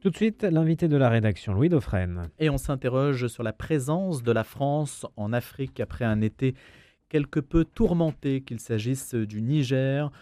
Tout 0.00 0.10
de 0.10 0.16
suite, 0.16 0.44
l'invité 0.44 0.86
de 0.86 0.96
la 0.96 1.08
rédaction, 1.08 1.52
Louis 1.52 1.68
Dauphren. 1.68 2.30
Et 2.38 2.50
on 2.50 2.56
s'interroge 2.56 3.26
sur 3.26 3.42
la 3.42 3.52
présence 3.52 4.22
de 4.22 4.30
la 4.30 4.44
France 4.44 5.04
en 5.16 5.32
Afrique 5.32 5.80
après 5.80 6.04
un 6.04 6.20
été 6.20 6.54
quelque 7.08 7.40
peu 7.40 7.64
tourmenté, 7.64 8.42
qu'il 8.42 8.60
s'agisse 8.60 9.16
du 9.16 9.42
Niger 9.42 10.12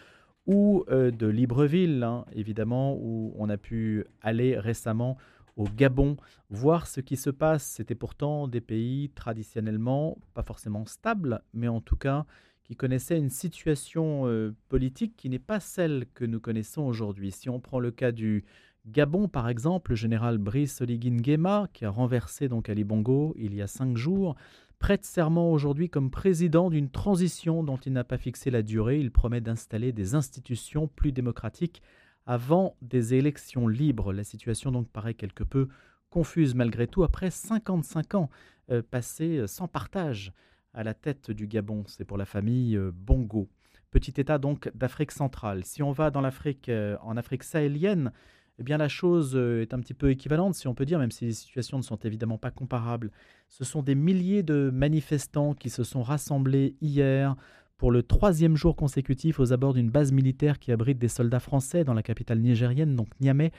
ou 0.46 0.86
euh, 0.88 1.10
de 1.10 1.26
Libreville, 1.26 2.02
hein, 2.04 2.24
évidemment, 2.32 2.96
où 2.98 3.34
on 3.36 3.50
a 3.50 3.58
pu 3.58 4.06
aller 4.22 4.58
récemment 4.58 5.18
au 5.56 5.64
Gabon, 5.64 6.16
voir 6.48 6.86
ce 6.86 7.02
qui 7.02 7.18
se 7.18 7.28
passe. 7.28 7.64
C'était 7.64 7.94
pourtant 7.94 8.48
des 8.48 8.62
pays 8.62 9.10
traditionnellement 9.10 10.16
pas 10.32 10.42
forcément 10.42 10.86
stables, 10.86 11.42
mais 11.52 11.68
en 11.68 11.82
tout 11.82 11.96
cas 11.96 12.24
qui 12.64 12.76
connaissaient 12.76 13.18
une 13.18 13.30
situation 13.30 14.26
euh, 14.26 14.54
politique 14.68 15.16
qui 15.16 15.28
n'est 15.28 15.38
pas 15.38 15.60
celle 15.60 16.06
que 16.14 16.24
nous 16.24 16.40
connaissons 16.40 16.82
aujourd'hui. 16.82 17.30
Si 17.30 17.48
on 17.48 17.60
prend 17.60 17.78
le 17.78 17.92
cas 17.92 18.10
du 18.10 18.44
Gabon, 18.86 19.26
par 19.26 19.48
exemple, 19.48 19.92
le 19.92 19.96
général 19.96 20.38
Brice 20.38 20.80
Oligui 20.80 21.10
Nguema, 21.10 21.68
qui 21.72 21.84
a 21.84 21.90
renversé 21.90 22.48
donc 22.48 22.68
Ali 22.68 22.84
Bongo 22.84 23.34
il 23.36 23.52
y 23.52 23.60
a 23.60 23.66
cinq 23.66 23.96
jours, 23.96 24.36
prête 24.78 25.04
serment 25.04 25.50
aujourd'hui 25.50 25.88
comme 25.88 26.10
président 26.10 26.70
d'une 26.70 26.90
transition 26.90 27.64
dont 27.64 27.78
il 27.78 27.92
n'a 27.92 28.04
pas 28.04 28.18
fixé 28.18 28.50
la 28.50 28.62
durée. 28.62 29.00
Il 29.00 29.10
promet 29.10 29.40
d'installer 29.40 29.92
des 29.92 30.14
institutions 30.14 30.86
plus 30.86 31.10
démocratiques 31.10 31.82
avant 32.26 32.76
des 32.80 33.14
élections 33.14 33.66
libres. 33.66 34.12
La 34.12 34.24
situation 34.24 34.70
donc 34.70 34.88
paraît 34.88 35.14
quelque 35.14 35.44
peu 35.44 35.68
confuse 36.10 36.54
malgré 36.54 36.86
tout 36.86 37.02
après 37.02 37.30
55 37.30 38.14
ans 38.14 38.30
euh, 38.70 38.82
passés 38.88 39.38
euh, 39.38 39.46
sans 39.46 39.66
partage 39.66 40.32
à 40.74 40.84
la 40.84 40.94
tête 40.94 41.32
du 41.32 41.48
Gabon. 41.48 41.84
C'est 41.86 42.04
pour 42.04 42.18
la 42.18 42.24
famille 42.24 42.76
euh, 42.76 42.92
Bongo. 42.94 43.48
Petit 43.90 44.20
État 44.20 44.38
donc 44.38 44.70
d'Afrique 44.74 45.10
centrale. 45.10 45.64
Si 45.64 45.82
on 45.82 45.90
va 45.90 46.10
dans 46.10 46.20
l'Afrique, 46.20 46.70
en 47.00 47.16
Afrique 47.16 47.44
sahélienne, 47.44 48.12
eh 48.58 48.62
bien 48.62 48.78
la 48.78 48.88
chose 48.88 49.32
euh, 49.34 49.62
est 49.62 49.74
un 49.74 49.80
petit 49.80 49.94
peu 49.94 50.10
équivalente, 50.10 50.54
si 50.54 50.66
on 50.68 50.74
peut 50.74 50.86
dire, 50.86 50.98
même 50.98 51.10
si 51.10 51.26
les 51.26 51.32
situations 51.32 51.76
ne 51.76 51.82
sont 51.82 51.96
évidemment 51.96 52.38
pas 52.38 52.50
comparables. 52.50 53.10
Ce 53.48 53.64
sont 53.64 53.82
des 53.82 53.94
milliers 53.94 54.42
de 54.42 54.70
manifestants 54.72 55.54
qui 55.54 55.70
se 55.70 55.84
sont 55.84 56.02
rassemblés 56.02 56.74
hier 56.80 57.36
pour 57.76 57.90
le 57.90 58.02
troisième 58.02 58.56
jour 58.56 58.74
consécutif 58.74 59.38
aux 59.38 59.52
abords 59.52 59.74
d'une 59.74 59.90
base 59.90 60.10
militaire 60.10 60.58
qui 60.58 60.72
abrite 60.72 60.98
des 60.98 61.08
soldats 61.08 61.40
français 61.40 61.84
dans 61.84 61.92
la 61.92 62.02
capitale 62.02 62.40
nigérienne, 62.40 62.96
donc 62.96 63.08
Niamey, 63.20 63.52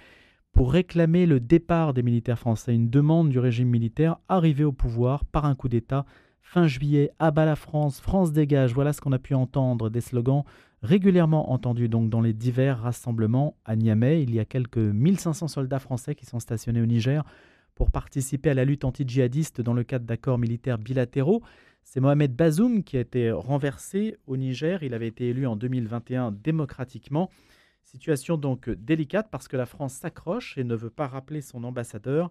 pour 0.51 0.71
réclamer 0.71 1.27
le 1.27 1.39
départ 1.39 1.93
des 1.93 2.01
militaires 2.01 2.39
français, 2.39 2.73
une 2.73 2.89
demande 2.89 3.29
du 3.29 3.37
régime 3.37 3.69
militaire 3.69 4.17
arrivé 4.27 4.63
au 4.63 4.71
pouvoir 4.71 5.23
par 5.25 5.45
un 5.45 5.53
coup 5.53 5.69
d'État 5.69 6.05
fin 6.41 6.65
juillet, 6.65 7.11
abat 7.19 7.45
la 7.45 7.55
France, 7.55 7.99
France 7.99 8.31
dégage, 8.31 8.73
voilà 8.73 8.93
ce 8.93 9.01
qu'on 9.01 9.11
a 9.11 9.19
pu 9.19 9.35
entendre, 9.35 9.89
des 9.89 10.01
slogans 10.01 10.45
régulièrement 10.81 11.51
entendus 11.51 11.89
donc 11.89 12.09
dans 12.09 12.21
les 12.21 12.33
divers 12.33 12.79
rassemblements 12.79 13.57
à 13.65 13.75
Niamey. 13.75 14.23
Il 14.23 14.33
y 14.33 14.39
a 14.39 14.45
quelques 14.45 14.77
1500 14.77 15.47
soldats 15.47 15.79
français 15.79 16.15
qui 16.15 16.25
sont 16.25 16.39
stationnés 16.39 16.81
au 16.81 16.85
Niger 16.85 17.23
pour 17.75 17.91
participer 17.91 18.49
à 18.49 18.53
la 18.53 18.65
lutte 18.65 18.85
anti-djihadiste 18.85 19.61
dans 19.61 19.73
le 19.73 19.83
cadre 19.83 20.05
d'accords 20.05 20.37
militaires 20.37 20.77
bilatéraux. 20.77 21.41
C'est 21.83 21.99
Mohamed 21.99 22.35
Bazoum 22.35 22.83
qui 22.83 22.97
a 22.97 22.99
été 22.99 23.31
renversé 23.31 24.17
au 24.27 24.35
Niger. 24.35 24.83
Il 24.83 24.93
avait 24.93 25.07
été 25.07 25.29
élu 25.29 25.47
en 25.47 25.55
2021 25.55 26.31
démocratiquement. 26.31 27.29
Situation 27.83 28.35
donc 28.37 28.69
délicate 28.69 29.29
parce 29.31 29.47
que 29.47 29.55
la 29.55 29.65
France 29.65 29.93
s'accroche 29.93 30.57
et 30.57 30.63
ne 30.65 30.75
veut 30.75 30.89
pas 30.89 31.07
rappeler 31.07 31.41
son 31.41 31.63
ambassadeur. 31.63 32.29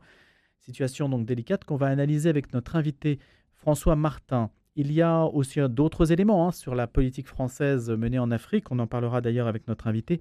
Situation 0.59 1.09
donc 1.09 1.25
délicate 1.25 1.65
qu'on 1.65 1.77
va 1.77 1.87
analyser 1.87 2.29
avec 2.29 2.53
notre 2.53 2.77
invité 2.77 3.19
François 3.55 3.97
Martin. 3.97 4.51
Il 4.79 4.93
y 4.93 5.01
a 5.01 5.25
aussi 5.25 5.59
d'autres 5.71 6.13
éléments 6.13 6.47
hein, 6.47 6.53
sur 6.53 6.75
la 6.75 6.87
politique 6.87 7.27
française 7.27 7.91
menée 7.91 8.19
en 8.19 8.31
Afrique. 8.31 8.71
On 8.71 8.79
en 8.79 8.87
parlera 8.87 9.23
d'ailleurs 9.23 9.47
avec 9.47 9.67
notre 9.69 9.87
invité. 9.87 10.21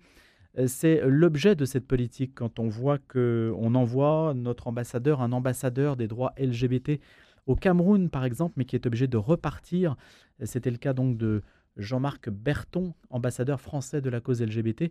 Euh, 0.58 0.68
c'est 0.68 1.02
l'objet 1.06 1.56
de 1.56 1.66
cette 1.66 1.86
politique 1.86 2.32
quand 2.36 2.58
on 2.60 2.70
voit 2.70 2.98
qu'on 2.98 3.76
envoie 3.76 4.34
notre 4.34 4.68
ambassadeur, 4.68 5.22
un 5.22 5.34
ambassadeur 5.34 5.98
des 5.98 6.08
droits 6.08 6.34
LGBT 6.38 7.02
au 7.48 7.56
Cameroun 7.56 8.10
par 8.10 8.24
exemple, 8.24 8.54
mais 8.56 8.64
qui 8.64 8.78
est 8.78 8.86
obligé 8.86 9.08
de 9.08 9.18
repartir. 9.18 9.98
C'était 10.44 10.72
le 10.72 10.78
cas 10.78 10.94
donc 10.94 11.18
de 11.18 11.42
Jean-Marc 11.76 12.30
Berton, 12.30 12.94
ambassadeur 13.10 13.60
français 13.60 14.00
de 14.00 14.10
la 14.10 14.22
cause 14.22 14.42
LGBT. 14.42 14.90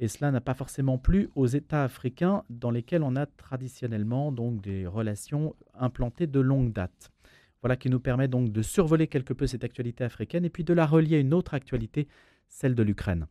Et 0.00 0.08
cela 0.08 0.32
n'a 0.32 0.40
pas 0.40 0.54
forcément 0.54 0.98
plu 0.98 1.30
aux 1.36 1.46
États 1.46 1.84
africains 1.84 2.42
dans 2.50 2.72
lesquels 2.72 3.04
on 3.04 3.14
a 3.14 3.26
traditionnellement 3.26 4.32
donc 4.32 4.60
des 4.60 4.88
relations 4.88 5.54
implantées 5.78 6.26
de 6.26 6.40
longue 6.40 6.72
date. 6.72 7.12
Voilà 7.64 7.76
qui 7.76 7.88
nous 7.88 7.98
permet 7.98 8.28
donc 8.28 8.52
de 8.52 8.60
survoler 8.60 9.06
quelque 9.06 9.32
peu 9.32 9.46
cette 9.46 9.64
actualité 9.64 10.04
africaine 10.04 10.44
et 10.44 10.50
puis 10.50 10.64
de 10.64 10.74
la 10.74 10.84
relier 10.84 11.16
à 11.16 11.18
une 11.18 11.32
autre 11.32 11.54
actualité, 11.54 12.08
celle 12.46 12.74
de 12.74 12.82
l'Ukraine. 12.82 13.26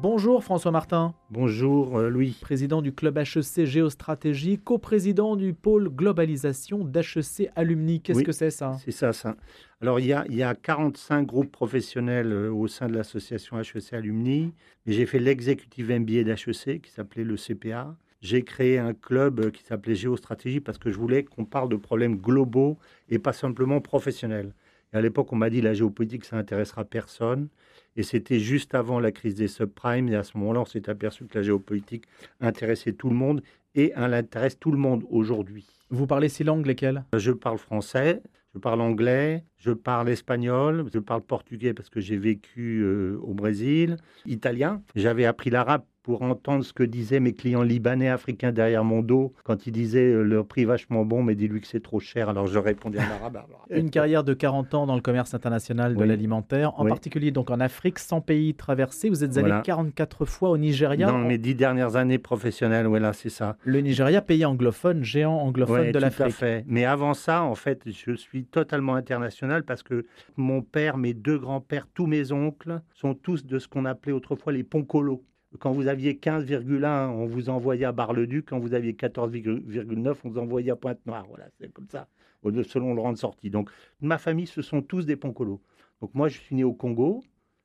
Bonjour 0.00 0.42
François 0.42 0.70
Martin. 0.70 1.14
Bonjour 1.28 1.98
euh, 1.98 2.08
Louis. 2.08 2.38
Président 2.40 2.80
du 2.80 2.94
club 2.94 3.18
HEC 3.18 3.66
Géostratégie, 3.66 4.56
coprésident 4.56 5.36
du 5.36 5.52
pôle 5.52 5.90
globalisation 5.90 6.86
d'HEC 6.86 7.50
Alumni. 7.54 8.00
Qu'est-ce 8.00 8.22
que 8.22 8.32
c'est 8.32 8.50
ça? 8.50 8.78
C'est 8.82 8.90
ça, 8.90 9.12
ça. 9.12 9.36
Alors 9.82 10.00
il 10.00 10.06
y, 10.06 10.14
a, 10.14 10.24
il 10.30 10.36
y 10.36 10.42
a 10.42 10.54
45 10.54 11.26
groupes 11.26 11.52
professionnels 11.52 12.32
euh, 12.32 12.50
au 12.50 12.66
sein 12.66 12.86
de 12.86 12.94
l'association 12.94 13.60
HEC 13.60 13.92
Alumni. 13.92 14.54
Mais 14.86 14.94
j'ai 14.94 15.04
fait 15.04 15.18
l'exécutif 15.18 15.86
MBA 15.90 16.24
d'HEC 16.24 16.80
qui 16.80 16.90
s'appelait 16.90 17.24
le 17.24 17.36
CPA 17.36 17.94
j'ai 18.24 18.42
créé 18.42 18.78
un 18.78 18.94
club 18.94 19.50
qui 19.50 19.62
s'appelait 19.62 19.94
Géostratégie 19.94 20.60
parce 20.60 20.78
que 20.78 20.90
je 20.90 20.96
voulais 20.96 21.24
qu'on 21.24 21.44
parle 21.44 21.68
de 21.68 21.76
problèmes 21.76 22.16
globaux 22.16 22.78
et 23.10 23.18
pas 23.18 23.34
simplement 23.34 23.82
professionnels. 23.82 24.54
Et 24.92 24.96
à 24.96 25.02
l'époque, 25.02 25.30
on 25.34 25.36
m'a 25.36 25.50
dit 25.50 25.60
la 25.60 25.74
géopolitique, 25.74 26.24
ça 26.24 26.36
n'intéressera 26.36 26.86
personne. 26.86 27.48
Et 27.96 28.02
c'était 28.02 28.40
juste 28.40 28.74
avant 28.74 28.98
la 28.98 29.12
crise 29.12 29.34
des 29.34 29.46
subprimes. 29.46 30.08
Et 30.08 30.16
à 30.16 30.22
ce 30.22 30.38
moment-là, 30.38 30.62
on 30.62 30.64
s'est 30.64 30.88
aperçu 30.88 31.26
que 31.26 31.36
la 31.36 31.42
géopolitique 31.42 32.04
intéressait 32.40 32.92
tout 32.92 33.10
le 33.10 33.14
monde 33.14 33.42
et 33.74 33.92
elle 33.94 34.14
intéresse 34.14 34.58
tout 34.58 34.72
le 34.72 34.78
monde 34.78 35.04
aujourd'hui. 35.10 35.66
Vous 35.90 36.06
parlez 36.06 36.30
six 36.30 36.44
langues, 36.44 36.64
lesquelles? 36.64 37.04
Je 37.14 37.30
parle 37.30 37.58
français, 37.58 38.22
je 38.54 38.58
parle 38.58 38.80
anglais, 38.80 39.44
je 39.64 39.72
parle 39.72 40.10
espagnol, 40.10 40.84
je 40.92 40.98
parle 40.98 41.22
portugais 41.22 41.72
parce 41.72 41.88
que 41.88 42.00
j'ai 42.00 42.18
vécu 42.18 42.82
euh, 42.82 43.18
au 43.22 43.32
Brésil, 43.32 43.96
italien. 44.26 44.82
J'avais 44.94 45.24
appris 45.24 45.48
l'arabe 45.48 45.82
pour 46.04 46.20
entendre 46.20 46.62
ce 46.62 46.74
que 46.74 46.82
disaient 46.82 47.18
mes 47.18 47.32
clients 47.32 47.62
libanais 47.62 48.10
africains 48.10 48.52
derrière 48.52 48.84
mon 48.84 49.00
dos 49.00 49.32
quand 49.42 49.66
ils 49.66 49.72
disaient 49.72 50.12
euh, 50.12 50.22
leur 50.22 50.46
prix 50.46 50.66
vachement 50.66 51.06
bon, 51.06 51.22
mais 51.22 51.34
dis-lui 51.34 51.62
que 51.62 51.66
c'est 51.66 51.82
trop 51.82 51.98
cher. 51.98 52.28
Alors 52.28 52.46
je 52.46 52.58
répondais 52.58 52.98
en 52.98 53.22
arabe. 53.22 53.38
Une 53.70 53.88
carrière 53.90 54.22
de 54.22 54.34
40 54.34 54.74
ans 54.74 54.86
dans 54.86 54.96
le 54.96 55.00
commerce 55.00 55.32
international 55.32 55.96
de 55.96 56.04
l'alimentaire, 56.04 56.78
en 56.78 56.84
particulier 56.84 57.30
donc 57.30 57.50
en 57.50 57.58
Afrique, 57.58 57.98
100 57.98 58.20
pays 58.20 58.54
traversés. 58.54 59.08
Vous 59.08 59.24
êtes 59.24 59.38
allé 59.38 59.54
44 59.64 60.26
fois 60.26 60.50
au 60.50 60.58
Nigeria. 60.58 61.06
Dans 61.06 61.18
mes 61.18 61.38
dix 61.38 61.54
dernières 61.54 61.96
années 61.96 62.18
professionnelles, 62.18 62.86
voilà, 62.86 63.14
c'est 63.14 63.30
ça. 63.30 63.56
Le 63.64 63.80
Nigeria, 63.80 64.20
pays 64.20 64.44
anglophone, 64.44 65.02
géant 65.02 65.38
anglophone 65.38 65.90
de 65.90 65.98
l'Afrique. 65.98 66.26
Tout 66.26 66.32
à 66.32 66.36
fait. 66.36 66.64
Mais 66.68 66.84
avant 66.84 67.14
ça, 67.14 67.42
en 67.42 67.54
fait, 67.54 67.80
je 67.86 68.14
suis 68.14 68.44
totalement 68.44 68.94
international 68.94 69.53
parce 69.62 69.82
que 69.82 70.04
mon 70.36 70.62
père, 70.62 70.96
mes 70.96 71.14
deux 71.14 71.38
grands-pères, 71.38 71.86
tous 71.94 72.06
mes 72.06 72.32
oncles 72.32 72.80
sont 72.92 73.14
tous 73.14 73.46
de 73.46 73.58
ce 73.58 73.68
qu'on 73.68 73.84
appelait 73.84 74.12
autrefois 74.12 74.52
les 74.52 74.64
poncolos. 74.64 75.24
Quand 75.60 75.70
vous 75.70 75.86
aviez 75.86 76.14
15,1, 76.14 77.10
on 77.10 77.26
vous 77.26 77.48
envoyait 77.48 77.84
à 77.84 77.92
Bar-le-Duc. 77.92 78.46
Quand 78.48 78.58
vous 78.58 78.74
aviez 78.74 78.94
14,9, 78.94 80.16
on 80.24 80.28
vous 80.28 80.38
envoyait 80.38 80.72
à 80.72 80.76
Pointe-Noire. 80.76 81.26
Voilà, 81.28 81.48
c'est 81.60 81.72
comme 81.72 81.88
ça, 81.88 82.08
selon 82.42 82.92
le 82.92 83.00
rang 83.00 83.12
de 83.12 83.18
sortie. 83.18 83.50
Donc, 83.50 83.70
ma 84.00 84.18
famille, 84.18 84.48
ce 84.48 84.62
sont 84.62 84.82
tous 84.82 85.06
des 85.06 85.14
poncolos. 85.14 85.60
Donc, 86.00 86.12
moi, 86.14 86.26
je 86.28 86.40
suis 86.40 86.56
né 86.56 86.64
au 86.64 86.72
Congo, 86.72 87.22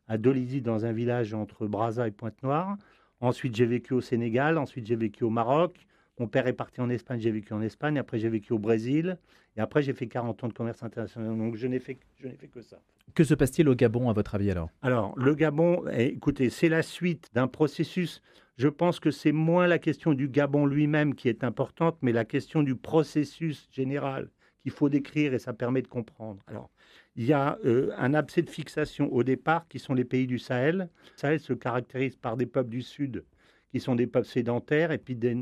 à 0.07 0.19
Dolisie, 0.19 0.61
dans 0.61 0.85
un 0.85 0.91
village 0.91 1.33
entre 1.33 1.65
Brazza 1.65 2.07
et 2.07 2.11
Pointe-Noire. 2.11 2.77
Ensuite, 3.21 3.55
j'ai 3.55 3.65
vécu 3.65 3.95
au 3.95 4.01
Sénégal. 4.01 4.59
Ensuite, 4.59 4.85
j'ai 4.85 4.95
vécu 4.95 5.23
au 5.23 5.31
Maroc. 5.31 5.87
Mon 6.19 6.27
père 6.27 6.47
est 6.47 6.53
parti 6.53 6.81
en 6.81 6.89
Espagne, 6.89 7.21
j'ai 7.21 7.31
vécu 7.31 7.53
en 7.53 7.61
Espagne. 7.61 7.97
Après, 7.97 8.19
j'ai 8.19 8.27
vécu 8.27 8.51
au 8.51 8.59
Brésil. 8.59 9.17
Et 9.55 9.61
après, 9.61 9.81
j'ai 9.81 9.93
fait 9.93 10.07
40 10.07 10.43
ans 10.43 10.47
de 10.49 10.53
commerce 10.53 10.83
international. 10.83 11.37
Donc, 11.37 11.55
je 11.55 11.65
n'ai 11.65 11.79
fait, 11.79 11.97
je 12.21 12.27
n'ai 12.27 12.35
fait 12.35 12.49
que 12.49 12.61
ça. 12.61 12.77
Que 13.15 13.23
se 13.23 13.33
passe-t-il 13.33 13.69
au 13.69 13.75
Gabon, 13.75 14.09
à 14.09 14.13
votre 14.13 14.35
avis, 14.35 14.51
alors? 14.51 14.69
Alors, 14.81 15.17
le 15.17 15.33
Gabon, 15.33 15.85
eh, 15.91 16.07
écoutez, 16.07 16.49
c'est 16.49 16.67
la 16.67 16.81
suite 16.81 17.29
d'un 17.33 17.47
processus. 17.47 18.21
Je 18.57 18.67
pense 18.67 18.99
que 18.99 19.11
c'est 19.11 19.31
moins 19.31 19.65
la 19.65 19.79
question 19.79 20.13
du 20.13 20.27
Gabon 20.27 20.65
lui-même 20.65 21.15
qui 21.15 21.29
est 21.29 21.45
importante, 21.45 21.97
mais 22.01 22.11
la 22.11 22.25
question 22.25 22.63
du 22.63 22.75
processus 22.75 23.69
général 23.71 24.29
qu'il 24.61 24.73
faut 24.73 24.89
décrire 24.89 25.33
et 25.33 25.39
ça 25.39 25.53
permet 25.53 25.81
de 25.81 25.87
comprendre. 25.87 26.43
Alors, 26.47 26.69
il 27.15 27.25
y 27.25 27.31
a 27.31 27.57
euh, 27.63 27.91
un 27.97 28.13
abcès 28.13 28.41
de 28.41 28.49
fixation 28.49 29.11
au 29.13 29.23
départ 29.23 29.67
qui 29.69 29.79
sont 29.79 29.93
les 29.93 30.03
pays 30.03 30.27
du 30.27 30.37
Sahel. 30.37 30.89
Le 31.13 31.17
Sahel 31.17 31.39
se 31.39 31.53
caractérise 31.53 32.17
par 32.17 32.35
des 32.35 32.45
peuples 32.45 32.69
du 32.69 32.81
Sud 32.81 33.23
qui 33.71 33.79
sont 33.79 33.95
des 33.95 34.07
peuples 34.07 34.27
sédentaires, 34.27 34.91
et 34.91 34.97
puis 34.97 35.15
des 35.15 35.37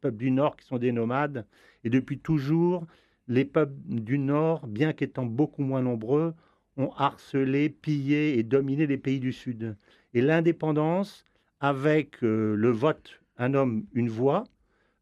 peuples 0.00 0.18
du 0.18 0.30
Nord 0.30 0.56
qui 0.56 0.66
sont 0.66 0.78
des 0.78 0.92
nomades. 0.92 1.46
Et 1.84 1.90
depuis 1.90 2.18
toujours, 2.18 2.86
les 3.28 3.44
peuples 3.44 3.74
du 3.86 4.18
Nord, 4.18 4.66
bien 4.66 4.92
qu'étant 4.92 5.26
beaucoup 5.26 5.62
moins 5.62 5.82
nombreux, 5.82 6.34
ont 6.76 6.92
harcelé, 6.92 7.68
pillé 7.68 8.38
et 8.38 8.42
dominé 8.42 8.86
les 8.86 8.98
pays 8.98 9.20
du 9.20 9.32
Sud. 9.32 9.76
Et 10.14 10.20
l'indépendance, 10.20 11.24
avec 11.60 12.22
euh, 12.22 12.54
le 12.54 12.70
vote, 12.70 13.20
un 13.38 13.54
homme, 13.54 13.86
une 13.94 14.08
voix, 14.08 14.44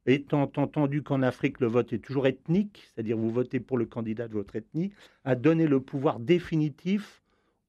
étant 0.06 0.50
entendu 0.56 1.02
qu'en 1.02 1.22
Afrique, 1.22 1.60
le 1.60 1.66
vote 1.66 1.92
est 1.92 1.98
toujours 1.98 2.26
ethnique, 2.26 2.84
c'est-à-dire 2.94 3.16
vous 3.16 3.30
votez 3.30 3.60
pour 3.60 3.78
le 3.78 3.86
candidat 3.86 4.28
de 4.28 4.34
votre 4.34 4.56
ethnie, 4.56 4.92
a 5.24 5.34
donné 5.34 5.66
le 5.66 5.80
pouvoir 5.80 6.20
définitif 6.20 7.22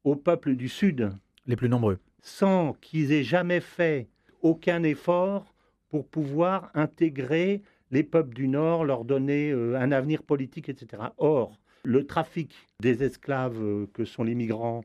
aux 0.03 0.15
peuples 0.15 0.55
du 0.55 0.69
Sud. 0.69 1.11
Les 1.47 1.55
plus 1.55 1.69
nombreux. 1.69 1.99
Sans 2.21 2.73
qu'ils 2.81 3.11
aient 3.11 3.23
jamais 3.23 3.59
fait 3.59 4.09
aucun 4.45 4.83
effort 4.83 5.55
pour 5.89 6.07
pouvoir 6.07 6.69
intégrer 6.75 7.63
les 7.89 8.03
peuples 8.03 8.35
du 8.35 8.47
Nord, 8.47 8.85
leur 8.85 9.03
donner 9.03 9.49
euh, 9.49 9.75
un 9.75 9.91
avenir 9.91 10.21
politique, 10.21 10.69
etc. 10.69 11.01
Or, 11.17 11.59
le 11.83 12.05
trafic 12.05 12.53
des 12.79 13.03
esclaves 13.03 13.59
euh, 13.59 13.87
que 13.93 14.05
sont 14.05 14.23
les 14.23 14.35
migrants, 14.35 14.83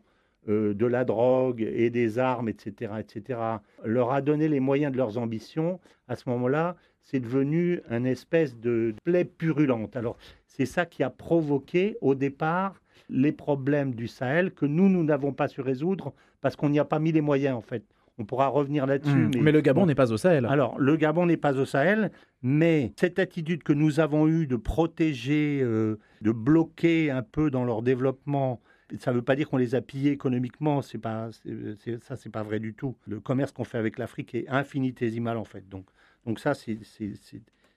euh, 0.48 0.72
de 0.72 0.86
la 0.86 1.04
drogue 1.04 1.60
et 1.60 1.90
des 1.90 2.18
armes, 2.18 2.48
etc., 2.48 2.92
etc., 3.00 3.38
leur 3.84 4.12
a 4.12 4.22
donné 4.22 4.48
les 4.48 4.60
moyens 4.60 4.92
de 4.92 4.96
leurs 4.96 5.18
ambitions. 5.18 5.78
À 6.08 6.16
ce 6.16 6.30
moment-là, 6.30 6.76
c'est 7.02 7.20
devenu 7.20 7.82
une 7.90 8.06
espèce 8.06 8.56
de 8.56 8.94
plaie 9.04 9.26
purulente. 9.26 9.94
Alors, 9.94 10.16
c'est 10.46 10.64
ça 10.64 10.86
qui 10.86 11.02
a 11.02 11.10
provoqué 11.10 11.98
au 12.00 12.14
départ 12.14 12.80
les 13.10 13.32
problèmes 13.32 13.94
du 13.94 14.08
Sahel 14.08 14.52
que 14.52 14.64
nous, 14.64 14.88
nous 14.88 15.04
n'avons 15.04 15.34
pas 15.34 15.48
su 15.48 15.60
résoudre 15.60 16.14
parce 16.40 16.56
qu'on 16.56 16.70
n'y 16.70 16.78
a 16.78 16.86
pas 16.86 16.98
mis 16.98 17.12
les 17.12 17.20
moyens, 17.20 17.56
en 17.56 17.60
fait. 17.60 17.84
On 18.20 18.24
pourra 18.26 18.48
revenir 18.48 18.86
là-dessus. 18.86 19.10
Mmh. 19.10 19.40
Mais, 19.40 19.50
le 19.50 19.62
Gabon 19.62 19.86
n'est 19.86 19.94
pas 19.94 20.12
au 20.12 20.18
Sahel. 20.18 20.44
Alors, 20.44 20.78
le 20.78 20.96
Gabon 20.96 21.24
n'est 21.24 21.38
pas 21.38 21.56
au 21.56 21.64
Sahel, 21.64 22.10
mais 22.42 22.92
cette 22.96 23.18
attitude 23.18 23.62
que 23.62 23.72
nous 23.72 23.98
avons 23.98 24.28
eue 24.28 24.46
de 24.46 24.56
protéger, 24.56 25.60
euh, 25.62 25.98
de 26.20 26.30
bloquer 26.30 27.10
un 27.10 27.22
peu 27.22 27.50
dans 27.50 27.64
leur 27.64 27.80
développement, 27.80 28.60
ça 28.98 29.12
ne 29.12 29.16
veut 29.16 29.22
pas 29.22 29.36
dire 29.36 29.48
qu'on 29.48 29.56
les 29.56 29.74
a 29.74 29.80
pillés 29.80 30.10
économiquement, 30.10 30.82
c'est 30.82 30.98
pas, 30.98 31.30
c'est, 31.78 32.02
ça 32.02 32.16
c'est 32.16 32.28
pas 32.28 32.42
vrai 32.42 32.60
du 32.60 32.74
tout. 32.74 32.94
Le 33.06 33.20
commerce 33.20 33.52
qu'on 33.52 33.64
fait 33.64 33.78
avec 33.78 33.98
l'Afrique 33.98 34.34
est 34.34 34.48
infinitésimal 34.48 35.38
en 35.38 35.44
fait, 35.44 35.66
donc, 35.70 35.86
donc 36.26 36.40
ça, 36.40 36.52
c'est, 36.52 36.78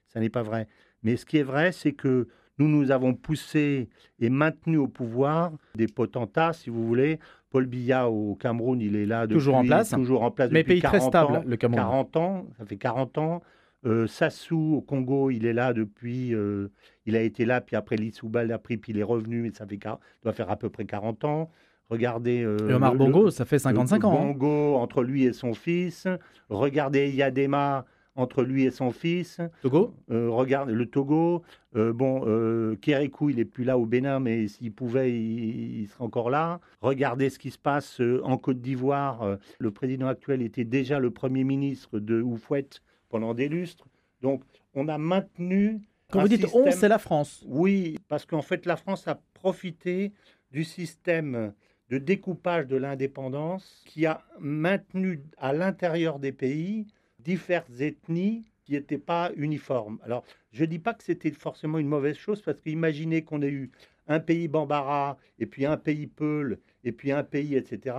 ça 0.08 0.20
n'est 0.20 0.30
pas 0.30 0.44
vrai. 0.44 0.68
Mais 1.04 1.16
ce 1.16 1.26
qui 1.26 1.38
est 1.38 1.44
vrai, 1.44 1.72
c'est 1.72 1.94
que 1.94 2.28
nous 2.58 2.68
nous 2.68 2.92
avons 2.92 3.14
poussé 3.14 3.90
et 4.20 4.30
maintenu 4.30 4.78
au 4.78 4.88
pouvoir 4.88 5.52
des 5.76 5.88
potentats, 5.88 6.54
si 6.54 6.70
vous 6.70 6.86
voulez, 6.86 7.20
Paul 7.50 7.66
Biya 7.66 8.10
au 8.10 8.36
Cameroun, 8.36 8.80
il 8.82 8.96
est 8.96 9.06
là 9.06 9.28
depuis, 9.28 9.36
toujours 9.40 9.56
en 9.56 9.64
place, 9.64 9.90
toujours 9.92 10.24
en 10.24 10.32
place 10.32 10.50
mais 10.52 10.62
depuis 10.64 10.74
pays 10.76 10.82
40 10.82 11.00
très 11.00 11.08
stable, 11.10 11.34
ans, 11.38 11.44
le 11.46 11.58
Cameroun. 11.58 11.84
40 11.84 12.16
ans, 12.18 12.48
ça 12.58 12.66
fait 12.66 12.78
40 12.78 13.18
ans. 13.18 13.42
Euh, 13.86 14.08
Sassou 14.08 14.76
au 14.78 14.82
Congo, 14.82 15.30
il 15.30 15.46
est 15.46 15.52
là 15.54 15.74
depuis, 15.74 16.34
euh, 16.34 16.70
il 17.06 17.16
a 17.18 17.22
été 17.22 17.44
là, 17.46 17.60
puis 17.60 17.76
après 17.76 17.98
Lissouba 17.98 18.46
l'a 18.46 18.58
pris, 18.58 18.78
puis 18.78 18.94
il 18.94 18.98
est 19.00 19.04
revenu, 19.04 19.42
mais 19.42 19.52
ça 19.52 19.66
fait, 19.68 19.78
doit 20.24 20.32
faire 20.34 20.50
à 20.50 20.56
peu 20.56 20.70
près 20.70 20.86
40 20.86 21.26
ans. 21.26 21.52
Regardez. 21.90 22.44
Euh, 22.44 22.70
et 22.70 22.74
Omar 22.74 22.94
le- 22.94 22.98
Bongo, 22.98 23.26
le- 23.26 23.30
ça 23.32 23.44
fait 23.46 23.60
55 23.60 24.02
le 24.02 24.08
ans. 24.08 24.14
hein. 24.18 24.26
Bongo 24.28 24.76
entre 24.78 25.04
lui 25.04 25.26
et 25.26 25.34
son 25.34 25.54
fils. 25.54 26.08
Regardez 26.50 27.10
Yadema 27.12 27.86
entre 28.16 28.44
lui 28.44 28.64
et 28.64 28.72
son 28.72 28.92
fils. 28.92 29.40
Togo? 29.62 29.94
Euh, 30.12 30.30
regarde 30.30 30.70
le 30.70 30.86
Togo. 30.86 31.42
Euh, 31.76 31.92
bon, 31.94 32.24
euh, 32.28 32.76
Kérékou, 32.76 33.30
il 33.32 33.40
est 33.40 33.46
plus 33.46 33.64
là 33.64 33.78
au 33.78 33.86
Bénin, 33.86 34.20
mais 34.20 34.48
s'il 34.48 34.72
pouvait, 34.72 35.12
il, 35.12 35.82
il 35.82 35.88
serait 35.88 36.04
encore 36.04 36.30
là. 36.30 36.60
Regardez 36.82 37.30
ce 37.30 37.40
qui 37.40 37.50
se 37.50 37.58
passe 37.58 38.00
euh, 38.02 38.22
en 38.24 38.38
Côte 38.38 38.62
d'Ivoire. 38.62 39.38
Le 39.60 39.72
président 39.72 40.08
actuel 40.08 40.42
était 40.42 40.66
déjà 40.66 41.00
le 41.00 41.10
premier 41.12 41.44
ministre 41.44 42.00
de 42.00 42.22
Oufouette 42.22 42.82
pendant 43.10 43.34
des 43.34 43.50
lustres. 43.50 43.88
Donc, 44.22 44.44
on 44.76 44.88
a 44.88 44.98
maintenu. 44.98 45.82
Quand 46.12 46.22
vous 46.22 46.28
dites 46.28 46.42
système- 46.46 46.68
on, 46.68 46.72
c'est 46.72 46.88
la 46.90 47.00
France. 47.00 47.44
oui, 47.48 47.98
parce 48.08 48.26
qu'en 48.26 48.44
fait, 48.44 48.66
la 48.68 48.76
France 48.76 49.08
a 49.08 49.20
profité 49.34 50.12
du 50.52 50.64
système 50.64 51.54
de 51.90 51.98
découpage 51.98 52.68
de 52.68 52.76
l'indépendance 52.78 53.84
qui 53.88 54.06
a 54.06 54.22
maintenu 54.40 55.22
à 55.38 55.54
l'intérieur 55.54 56.20
des 56.20 56.32
pays 56.32 56.86
diverses 57.24 57.82
ethnies 57.82 58.44
qui 58.64 58.74
n'étaient 58.74 58.98
pas 58.98 59.32
uniformes. 59.36 60.00
Alors, 60.04 60.24
je 60.52 60.62
ne 60.62 60.70
dis 60.70 60.80
pas 60.80 60.94
que 60.94 61.04
c'était 61.04 61.32
forcément 61.32 61.80
une 61.80 61.88
mauvaise 61.88 62.16
chose, 62.16 62.42
parce 62.42 62.60
qu'imaginez 62.62 63.24
qu'on 63.24 63.42
ait 63.42 63.50
eu 63.50 63.72
un 64.08 64.20
pays 64.20 64.48
Bambara, 64.48 65.18
et 65.40 65.46
puis 65.46 65.66
un 65.66 65.78
pays 65.78 66.08
Peul, 66.08 66.60
et 66.84 66.92
puis 66.92 67.12
un 67.12 67.24
pays, 67.24 67.56
etc. 67.56 67.96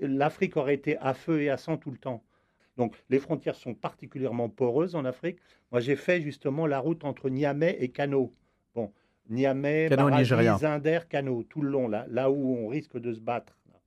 L'Afrique 0.00 0.56
aurait 0.56 0.74
été 0.74 0.96
à 0.98 1.14
feu 1.14 1.42
et 1.42 1.50
à 1.50 1.56
sang 1.56 1.76
tout 1.76 1.90
le 1.90 1.98
temps. 1.98 2.22
Donc, 2.76 2.96
les 3.08 3.18
frontières 3.18 3.54
sont 3.54 3.74
particulièrement 3.74 4.48
poreuses 4.48 4.96
en 4.96 5.04
Afrique. 5.04 5.38
Moi, 5.70 5.80
j'ai 5.80 5.96
fait 5.96 6.20
justement 6.20 6.66
la 6.66 6.80
route 6.80 7.04
entre 7.04 7.30
Niamey 7.30 7.76
et 7.78 7.88
Kano. 7.88 8.34
Bon, 8.74 8.92
Niamey, 9.28 9.88
Nigeria. 9.88 10.58
Zinder, 10.58 11.00
Kano, 11.08 11.44
tout 11.44 11.62
le 11.62 11.70
long, 11.70 11.88
là, 11.88 12.06
là 12.08 12.30
où 12.30 12.56
on 12.56 12.68
risque 12.68 12.98
de 12.98 13.12
se 13.12 13.20
battre, 13.20 13.56
là, 13.70 13.78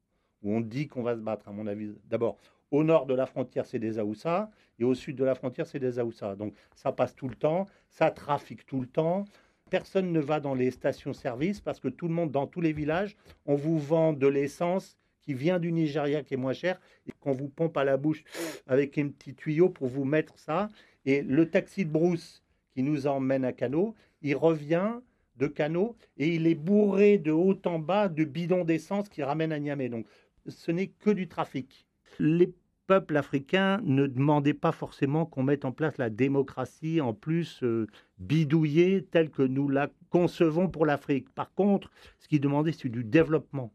où 0.41 0.55
on 0.55 0.61
dit 0.61 0.87
qu'on 0.87 1.03
va 1.03 1.15
se 1.15 1.21
battre, 1.21 1.47
à 1.49 1.51
mon 1.51 1.67
avis. 1.67 1.91
D'abord, 2.05 2.37
au 2.71 2.83
nord 2.83 3.05
de 3.05 3.13
la 3.13 3.25
frontière, 3.25 3.65
c'est 3.65 3.79
des 3.79 3.99
Aoussa, 3.99 4.49
et 4.79 4.83
au 4.83 4.93
sud 4.93 5.15
de 5.15 5.23
la 5.23 5.35
frontière, 5.35 5.65
c'est 5.65 5.79
des 5.79 5.99
Aoussa. 5.99 6.35
Donc, 6.35 6.53
ça 6.75 6.91
passe 6.91 7.15
tout 7.15 7.27
le 7.27 7.35
temps, 7.35 7.65
ça 7.89 8.11
trafique 8.11 8.65
tout 8.65 8.81
le 8.81 8.87
temps. 8.87 9.25
Personne 9.69 10.11
ne 10.11 10.19
va 10.19 10.39
dans 10.39 10.53
les 10.53 10.71
stations-service 10.71 11.61
parce 11.61 11.79
que 11.79 11.87
tout 11.87 12.07
le 12.07 12.13
monde, 12.13 12.31
dans 12.31 12.47
tous 12.47 12.61
les 12.61 12.73
villages, 12.73 13.15
on 13.45 13.55
vous 13.55 13.79
vend 13.79 14.13
de 14.13 14.27
l'essence 14.27 14.97
qui 15.21 15.33
vient 15.33 15.59
du 15.59 15.71
Nigeria, 15.73 16.23
qui 16.23 16.35
est 16.35 16.37
moins 16.37 16.53
cher, 16.53 16.79
et 17.05 17.11
qu'on 17.19 17.33
vous 17.33 17.49
pompe 17.49 17.75
à 17.75 17.83
la 17.83 17.97
bouche 17.97 18.23
avec 18.65 18.97
un 18.97 19.09
petit 19.09 19.35
tuyau 19.35 19.69
pour 19.69 19.87
vous 19.87 20.05
mettre 20.05 20.39
ça. 20.39 20.69
Et 21.05 21.21
le 21.21 21.49
taxi 21.49 21.83
de 21.85 21.91
brousse 21.91 22.43
qui 22.73 22.81
nous 22.81 23.07
emmène 23.07 23.43
à 23.43 23.51
Cano, 23.51 23.93
il 24.21 24.35
revient 24.35 24.99
de 25.35 25.47
Cano 25.47 25.95
et 26.17 26.35
il 26.35 26.47
est 26.47 26.55
bourré 26.55 27.17
de 27.17 27.31
haut 27.31 27.59
en 27.65 27.79
bas 27.79 28.07
de 28.07 28.23
bidons 28.23 28.63
d'essence 28.63 29.09
qui 29.09 29.23
ramènent 29.23 29.51
à 29.51 29.59
Niamey. 29.59 29.89
Donc, 29.89 30.05
ce 30.47 30.71
n'est 30.71 30.87
que 30.87 31.09
du 31.09 31.27
trafic. 31.27 31.86
Les 32.19 32.53
peuples 32.87 33.17
africains 33.17 33.79
ne 33.83 34.07
demandaient 34.07 34.53
pas 34.53 34.71
forcément 34.71 35.25
qu'on 35.25 35.43
mette 35.43 35.65
en 35.65 35.73
place 35.73 35.97
la 35.97 36.09
démocratie 36.09 37.01
en 37.01 37.13
plus 37.13 37.61
euh, 37.63 37.87
bidouillée 38.17 39.03
telle 39.03 39.29
que 39.29 39.43
nous 39.43 39.67
la 39.67 39.89
concevons 40.09 40.69
pour 40.69 40.85
l'Afrique. 40.85 41.29
Par 41.35 41.53
contre, 41.53 41.91
ce 42.19 42.27
qu'ils 42.27 42.39
demandaient, 42.39 42.71
c'est 42.71 42.89
du 42.89 43.03
développement. 43.03 43.73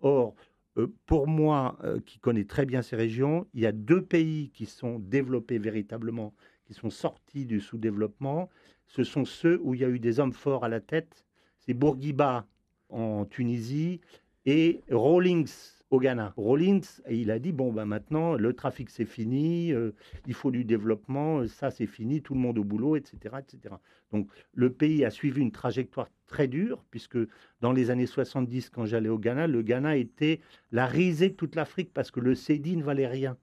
Or, 0.00 0.34
euh, 0.78 0.88
pour 1.06 1.28
moi, 1.28 1.78
euh, 1.84 2.00
qui 2.04 2.18
connais 2.18 2.44
très 2.44 2.64
bien 2.64 2.82
ces 2.82 2.96
régions, 2.96 3.46
il 3.52 3.60
y 3.60 3.66
a 3.66 3.72
deux 3.72 4.02
pays 4.02 4.50
qui 4.54 4.66
sont 4.66 4.98
développés 4.98 5.58
véritablement, 5.58 6.34
qui 6.64 6.72
sont 6.74 6.90
sortis 6.90 7.44
du 7.44 7.60
sous-développement. 7.60 8.48
Ce 8.86 9.04
sont 9.04 9.26
ceux 9.26 9.60
où 9.62 9.74
il 9.74 9.82
y 9.82 9.84
a 9.84 9.88
eu 9.88 9.98
des 9.98 10.20
hommes 10.20 10.32
forts 10.32 10.64
à 10.64 10.68
la 10.68 10.80
tête. 10.80 11.24
C'est 11.60 11.74
Bourguiba 11.74 12.46
en 12.88 13.24
Tunisie 13.26 14.00
et 14.46 14.80
Rawlings 14.90 15.73
au 15.90 16.00
Ghana. 16.00 16.34
Rawlings, 16.36 17.00
il 17.10 17.30
a 17.30 17.38
dit 17.38 17.52
bon 17.52 17.72
ben 17.72 17.84
maintenant 17.84 18.34
le 18.34 18.52
trafic 18.52 18.90
c'est 18.90 19.04
fini, 19.04 19.72
euh, 19.72 19.92
il 20.26 20.34
faut 20.34 20.50
du 20.50 20.64
développement, 20.64 21.40
euh, 21.40 21.46
ça 21.46 21.70
c'est 21.70 21.86
fini, 21.86 22.22
tout 22.22 22.34
le 22.34 22.40
monde 22.40 22.58
au 22.58 22.64
boulot, 22.64 22.96
etc., 22.96 23.36
etc. 23.38 23.74
Donc 24.12 24.28
le 24.54 24.72
pays 24.72 25.04
a 25.04 25.10
suivi 25.10 25.40
une 25.40 25.52
trajectoire 25.52 26.08
très 26.26 26.48
dure 26.48 26.84
puisque 26.90 27.18
dans 27.60 27.72
les 27.72 27.90
années 27.90 28.06
70 28.06 28.70
quand 28.70 28.86
j'allais 28.86 29.08
au 29.08 29.18
Ghana, 29.18 29.46
le 29.46 29.62
Ghana 29.62 29.96
était 29.96 30.40
la 30.72 30.86
risée 30.86 31.30
de 31.30 31.34
toute 31.34 31.54
l'Afrique 31.54 31.92
parce 31.92 32.10
que 32.10 32.20
le 32.20 32.34
CEDI 32.34 32.76
ne 32.76 32.82
valait 32.82 33.06
rien. 33.06 33.36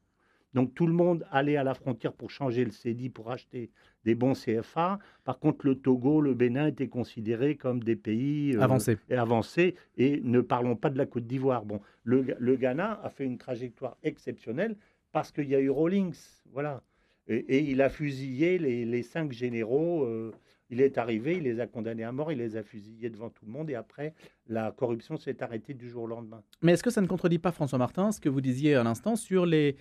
Donc 0.54 0.74
tout 0.74 0.88
le 0.88 0.94
monde 0.94 1.26
allait 1.32 1.56
à 1.56 1.64
la 1.64 1.74
frontière 1.74 2.14
pour 2.14 2.30
changer 2.30 2.66
le 2.66 2.72
CEDI, 2.72 3.10
pour 3.10 3.32
acheter 3.32 3.72
des 4.06 4.16
bons 4.16 4.34
CFA. 4.34 5.00
Par 5.24 5.40
contre, 5.40 5.66
le 5.66 5.76
Togo, 5.76 6.22
le 6.22 6.34
Bénin 6.34 6.68
étaient 6.68 6.88
considérés 6.88 7.56
comme 7.56 7.84
des 7.84 7.96
pays 7.96 8.56
euh, 8.56 8.62
Avancé. 8.62 8.98
et 9.10 9.16
avancés. 9.16 9.76
Et 9.98 10.22
ne 10.24 10.42
parlons 10.42 10.76
pas 10.76 10.90
de 10.90 10.98
la 10.98 11.06
Côte 11.06 11.28
d'Ivoire. 11.28 11.66
Bon, 11.66 11.82
le, 12.04 12.56
Ghana 12.56 13.00
a 13.04 13.10
fait 13.10 13.26
une 13.26 13.38
trajectoire 13.38 13.98
exceptionnelle 14.04 14.76
parce 15.12 15.32
qu'il 15.32 15.48
y 15.50 15.56
a 15.56 15.60
eu 15.60 15.70
Rawlings. 15.70 16.16
Voilà. 16.54 16.82
Et, 17.28 17.36
et 17.38 17.60
il 17.72 17.82
a 17.82 17.90
fusillé 17.90 18.58
les, 18.58 18.86
les 18.86 19.04
cinq 19.04 19.32
généraux. 19.32 20.04
euh, 20.06 20.32
il 20.74 20.80
est 20.80 20.98
arrivé, 20.98 21.36
il 21.36 21.44
les 21.44 21.60
a 21.60 21.68
condamnés 21.68 22.06
à 22.06 22.14
mort, 22.14 22.32
il 22.32 22.38
les 22.38 22.56
a 22.56 22.64
fusillés 22.64 23.10
devant 23.10 23.30
tout 23.30 23.46
le 23.46 23.52
monde. 23.52 23.70
Et 23.70 23.76
après, 23.76 24.14
la 24.48 24.72
corruption 24.72 25.18
s'est 25.18 25.44
arrêtée 25.44 25.74
du 25.74 25.90
jour 25.90 26.04
au 26.04 26.08
lendemain. 26.08 26.42
Mais 26.62 26.72
est-ce 26.72 26.82
que 26.84 26.90
ça 26.90 27.02
ne 27.02 27.08
contredit 27.08 27.40
pas, 27.40 27.52
François 27.52 27.78
Martin, 27.78 28.14
ce 28.14 28.22
que 28.22 28.30
vous 28.30 28.40
disiez 28.40 28.76
à 28.76 28.84
l'instant 28.84 29.18
sur 29.18 29.46
les 29.46 29.76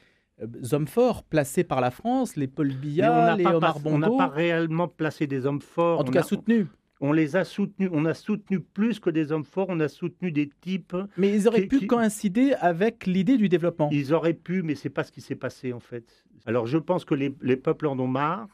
hommes 0.73 0.87
forts 0.89 1.23
placés 1.25 1.65
par 1.65 1.81
la 1.81 1.91
France, 1.91 2.37
les 2.37 2.47
Paul 2.49 2.69
Biya, 2.73 3.37
les 3.37 3.47
Omar 3.47 3.75
pas- 3.81 3.89
on 3.91 3.99
n'a 3.99 4.09
pas 4.11 4.29
réellement 4.29 4.89
placé 4.89 5.27
des 5.27 5.47
hommes 5.47 5.61
forts. 5.63 6.01
En 6.01 6.05
tout 6.05 6.11
On 6.11 6.13
cas, 6.13 6.21
a- 6.21 6.25
soutenus. 6.25 6.67
on 7.01 7.13
les 7.13 7.37
a 7.37 7.45
soutenus. 7.45 7.91
On 7.93 8.05
a 8.05 8.15
soutenu 8.15 8.61
plus 8.61 9.01
que 9.01 9.11
des 9.11 9.33
hommes 9.33 9.45
forts. 9.45 9.67
On 9.69 9.81
a 9.81 9.89
soutenu 9.89 10.33
des 10.33 10.49
types. 10.61 10.97
Mais 11.17 11.31
ils 11.35 11.49
auraient 11.49 11.63
Qui- 11.63 11.69
pu 11.69 11.79
qui- 11.81 11.87
coïncider 11.87 12.53
avec 12.61 13.07
l'idée 13.07 13.37
du 13.37 13.49
développement. 13.49 13.89
Ils 13.93 14.13
auraient 14.15 14.35
pu, 14.35 14.63
mais 14.63 14.75
c'est 14.75 14.91
pas 14.91 15.05
ce 15.05 15.13
qui 15.13 15.21
s'est 15.21 15.35
passé 15.37 15.73
en 15.73 15.81
fait. 15.81 16.25
Alors 16.47 16.67
je 16.67 16.79
pense 16.79 17.05
que 17.05 17.15
les, 17.15 17.35
les 17.43 17.57
peuples 17.57 17.87
en 17.87 17.99
ont 17.99 18.07
marre. 18.09 18.49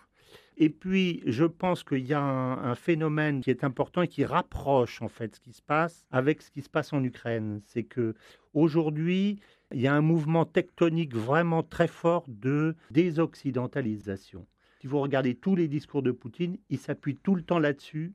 Et 0.59 0.71
puis 0.71 1.23
je 1.26 1.45
pense 1.45 1.85
qu'il 1.85 2.07
y 2.07 2.14
a 2.14 2.21
un, 2.21 2.71
un 2.71 2.75
phénomène 2.75 3.43
qui 3.43 3.50
est 3.50 3.62
important 3.62 4.00
et 4.00 4.09
qui 4.09 4.25
rapproche 4.25 5.02
en 5.02 5.09
fait 5.09 5.37
ce 5.37 5.40
qui 5.40 5.52
se 5.52 5.61
passe 5.61 6.07
avec 6.11 6.40
ce 6.40 6.50
qui 6.50 6.62
se 6.62 6.71
passe 6.71 6.95
en 6.95 7.05
Ukraine. 7.05 7.61
C'est 7.66 7.83
que 7.85 8.14
aujourd'hui 8.55 9.38
il 9.73 9.80
y 9.80 9.87
a 9.87 9.94
un 9.94 10.00
mouvement 10.00 10.44
tectonique 10.44 11.14
vraiment 11.14 11.62
très 11.62 11.88
fort 11.88 12.25
de 12.28 12.76
désoccidentalisation. 12.90 14.46
Si 14.80 14.87
vous 14.87 15.00
regardez 15.00 15.35
tous 15.35 15.56
les 15.56 15.68
discours 15.68 16.02
de 16.02 16.12
Poutine, 16.12 16.56
il 16.70 16.78
s'appuie 16.78 17.16
tout 17.16 17.35
le 17.35 17.42
temps 17.42 17.58
là-dessus. 17.58 18.12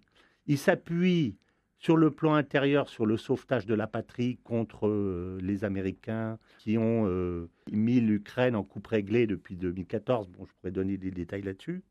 Il 0.47 0.57
s'appuie 0.57 1.35
sur 1.77 1.97
le 1.97 2.11
plan 2.11 2.35
intérieur, 2.35 2.87
sur 2.87 3.05
le 3.05 3.17
sauvetage 3.17 3.65
de 3.65 3.73
la 3.73 3.87
patrie 3.87 4.37
contre 4.43 4.87
euh, 4.87 5.39
les 5.41 5.63
Américains 5.63 6.37
qui 6.59 6.77
ont 6.77 7.07
euh, 7.07 7.49
mis 7.71 7.99
l'Ukraine 7.99 8.55
en 8.55 8.63
coupe 8.63 8.87
réglée 8.87 9.25
depuis 9.25 9.55
2014. 9.55 10.29
Bon, 10.29 10.45
je 10.45 10.51
pourrais 10.53 10.71
donner 10.71 10.97
des 10.97 11.11
détails 11.11 11.41
là-dessus. 11.41 11.81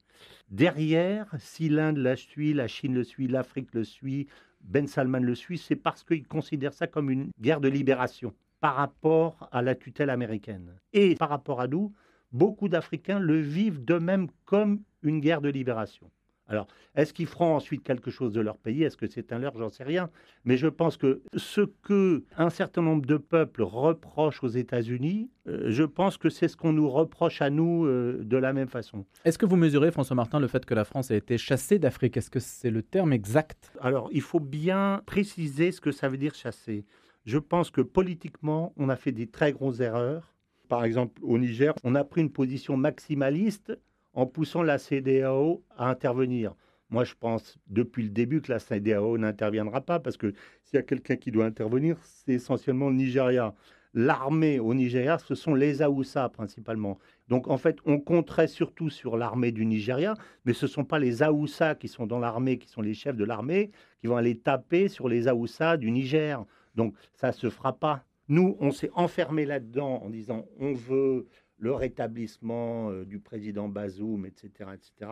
Derrière, 0.50 1.26
si 1.38 1.68
l'Inde 1.68 1.98
la 1.98 2.14
suit, 2.14 2.54
la 2.54 2.68
Chine 2.68 2.94
le 2.94 3.04
suit, 3.04 3.26
l'Afrique 3.26 3.74
le 3.74 3.84
suit, 3.84 4.28
Ben 4.60 4.86
Salman 4.86 5.20
le 5.20 5.34
suit, 5.34 5.58
c'est 5.58 5.76
parce 5.76 6.04
qu'ils 6.04 6.26
considèrent 6.26 6.74
ça 6.74 6.86
comme 6.86 7.10
une 7.10 7.30
guerre 7.40 7.60
de 7.60 7.68
libération 7.68 8.32
par 8.60 8.76
rapport 8.76 9.48
à 9.52 9.62
la 9.62 9.74
tutelle 9.74 10.10
américaine. 10.10 10.76
Et 10.92 11.14
par 11.14 11.30
rapport 11.30 11.60
à 11.60 11.66
nous, 11.66 11.92
beaucoup 12.32 12.68
d'Africains 12.68 13.18
le 13.18 13.40
vivent 13.40 13.84
d'eux-mêmes 13.84 14.28
comme 14.44 14.82
une 15.02 15.20
guerre 15.20 15.40
de 15.40 15.48
libération. 15.48 16.10
Alors, 16.50 16.66
est-ce 16.96 17.14
qu'ils 17.14 17.28
feront 17.28 17.54
ensuite 17.54 17.84
quelque 17.84 18.10
chose 18.10 18.32
de 18.32 18.40
leur 18.40 18.58
pays? 18.58 18.82
Est-ce 18.82 18.96
que 18.96 19.06
c'est 19.06 19.32
un 19.32 19.38
leur 19.38 19.56
J'en 19.56 19.68
sais 19.68 19.84
rien. 19.84 20.10
Mais 20.44 20.56
je 20.56 20.66
pense 20.66 20.96
que 20.96 21.22
ce 21.36 21.60
que 21.60 22.24
un 22.36 22.50
certain 22.50 22.82
nombre 22.82 23.06
de 23.06 23.16
peuples 23.18 23.62
reprochent 23.62 24.42
aux 24.42 24.48
États-Unis, 24.48 25.30
euh, 25.46 25.70
je 25.70 25.84
pense 25.84 26.18
que 26.18 26.28
c'est 26.28 26.48
ce 26.48 26.56
qu'on 26.56 26.72
nous 26.72 26.90
reproche 26.90 27.40
à 27.40 27.50
nous 27.50 27.84
euh, 27.84 28.18
de 28.24 28.36
la 28.36 28.52
même 28.52 28.66
façon. 28.66 29.06
Est-ce 29.24 29.38
que 29.38 29.46
vous 29.46 29.54
mesurez, 29.54 29.92
François 29.92 30.16
Martin, 30.16 30.40
le 30.40 30.48
fait 30.48 30.66
que 30.66 30.74
la 30.74 30.84
France 30.84 31.12
a 31.12 31.14
été 31.14 31.38
chassée 31.38 31.78
d'Afrique? 31.78 32.16
Est-ce 32.16 32.30
que 32.30 32.40
c'est 32.40 32.70
le 32.70 32.82
terme 32.82 33.12
exact? 33.12 33.72
Alors, 33.80 34.08
il 34.10 34.22
faut 34.22 34.40
bien 34.40 35.02
préciser 35.06 35.70
ce 35.70 35.80
que 35.80 35.92
ça 35.92 36.08
veut 36.08 36.18
dire 36.18 36.34
chasser. 36.34 36.84
Je 37.26 37.38
pense 37.38 37.70
que 37.70 37.80
politiquement, 37.80 38.72
on 38.76 38.88
a 38.88 38.96
fait 38.96 39.12
des 39.12 39.26
très 39.26 39.52
grosses 39.52 39.80
erreurs. 39.80 40.34
Par 40.68 40.84
exemple, 40.84 41.20
au 41.22 41.38
Niger, 41.38 41.74
on 41.84 41.94
a 41.94 42.04
pris 42.04 42.22
une 42.22 42.32
position 42.32 42.76
maximaliste 42.76 43.78
en 44.14 44.26
poussant 44.26 44.62
la 44.62 44.78
CDAO 44.78 45.62
à 45.76 45.90
intervenir. 45.90 46.54
Moi, 46.88 47.04
je 47.04 47.14
pense 47.18 47.58
depuis 47.68 48.02
le 48.02 48.08
début 48.08 48.40
que 48.40 48.50
la 48.50 48.58
CDAO 48.58 49.18
n'interviendra 49.18 49.80
pas 49.80 50.00
parce 50.00 50.16
que 50.16 50.32
s'il 50.64 50.76
y 50.76 50.78
a 50.78 50.82
quelqu'un 50.82 51.16
qui 51.16 51.30
doit 51.30 51.44
intervenir, 51.44 51.96
c'est 52.02 52.32
essentiellement 52.32 52.88
le 52.88 52.96
Nigeria. 52.96 53.54
L'armée 53.92 54.58
au 54.58 54.72
Nigeria, 54.72 55.18
ce 55.18 55.34
sont 55.34 55.54
les 55.54 55.82
Aoussa 55.82 56.28
principalement. 56.28 56.98
Donc 57.28 57.48
en 57.48 57.58
fait, 57.58 57.78
on 57.84 57.98
compterait 57.98 58.48
surtout 58.48 58.88
sur 58.88 59.16
l'armée 59.16 59.52
du 59.52 59.66
Nigeria, 59.66 60.14
mais 60.44 60.52
ce 60.52 60.66
ne 60.66 60.70
sont 60.70 60.84
pas 60.84 60.98
les 60.98 61.22
Aoussa 61.22 61.74
qui 61.74 61.88
sont 61.88 62.06
dans 62.06 62.18
l'armée, 62.18 62.58
qui 62.58 62.68
sont 62.68 62.82
les 62.82 62.94
chefs 62.94 63.16
de 63.16 63.24
l'armée, 63.24 63.70
qui 64.00 64.06
vont 64.06 64.16
aller 64.16 64.38
taper 64.38 64.88
sur 64.88 65.08
les 65.08 65.28
Aoussa 65.28 65.76
du 65.76 65.90
Niger. 65.90 66.44
Donc 66.74 66.94
ça 67.14 67.32
se 67.32 67.50
fera 67.50 67.72
pas. 67.72 68.04
Nous, 68.28 68.56
on 68.60 68.70
s'est 68.70 68.90
enfermé 68.94 69.44
là-dedans 69.44 70.02
en 70.04 70.10
disant 70.10 70.46
on 70.58 70.72
veut 70.72 71.26
le 71.58 71.72
rétablissement 71.72 72.90
euh, 72.90 73.04
du 73.04 73.18
président 73.18 73.68
Bazoum, 73.68 74.24
etc. 74.24 74.70
etc. 74.72 75.10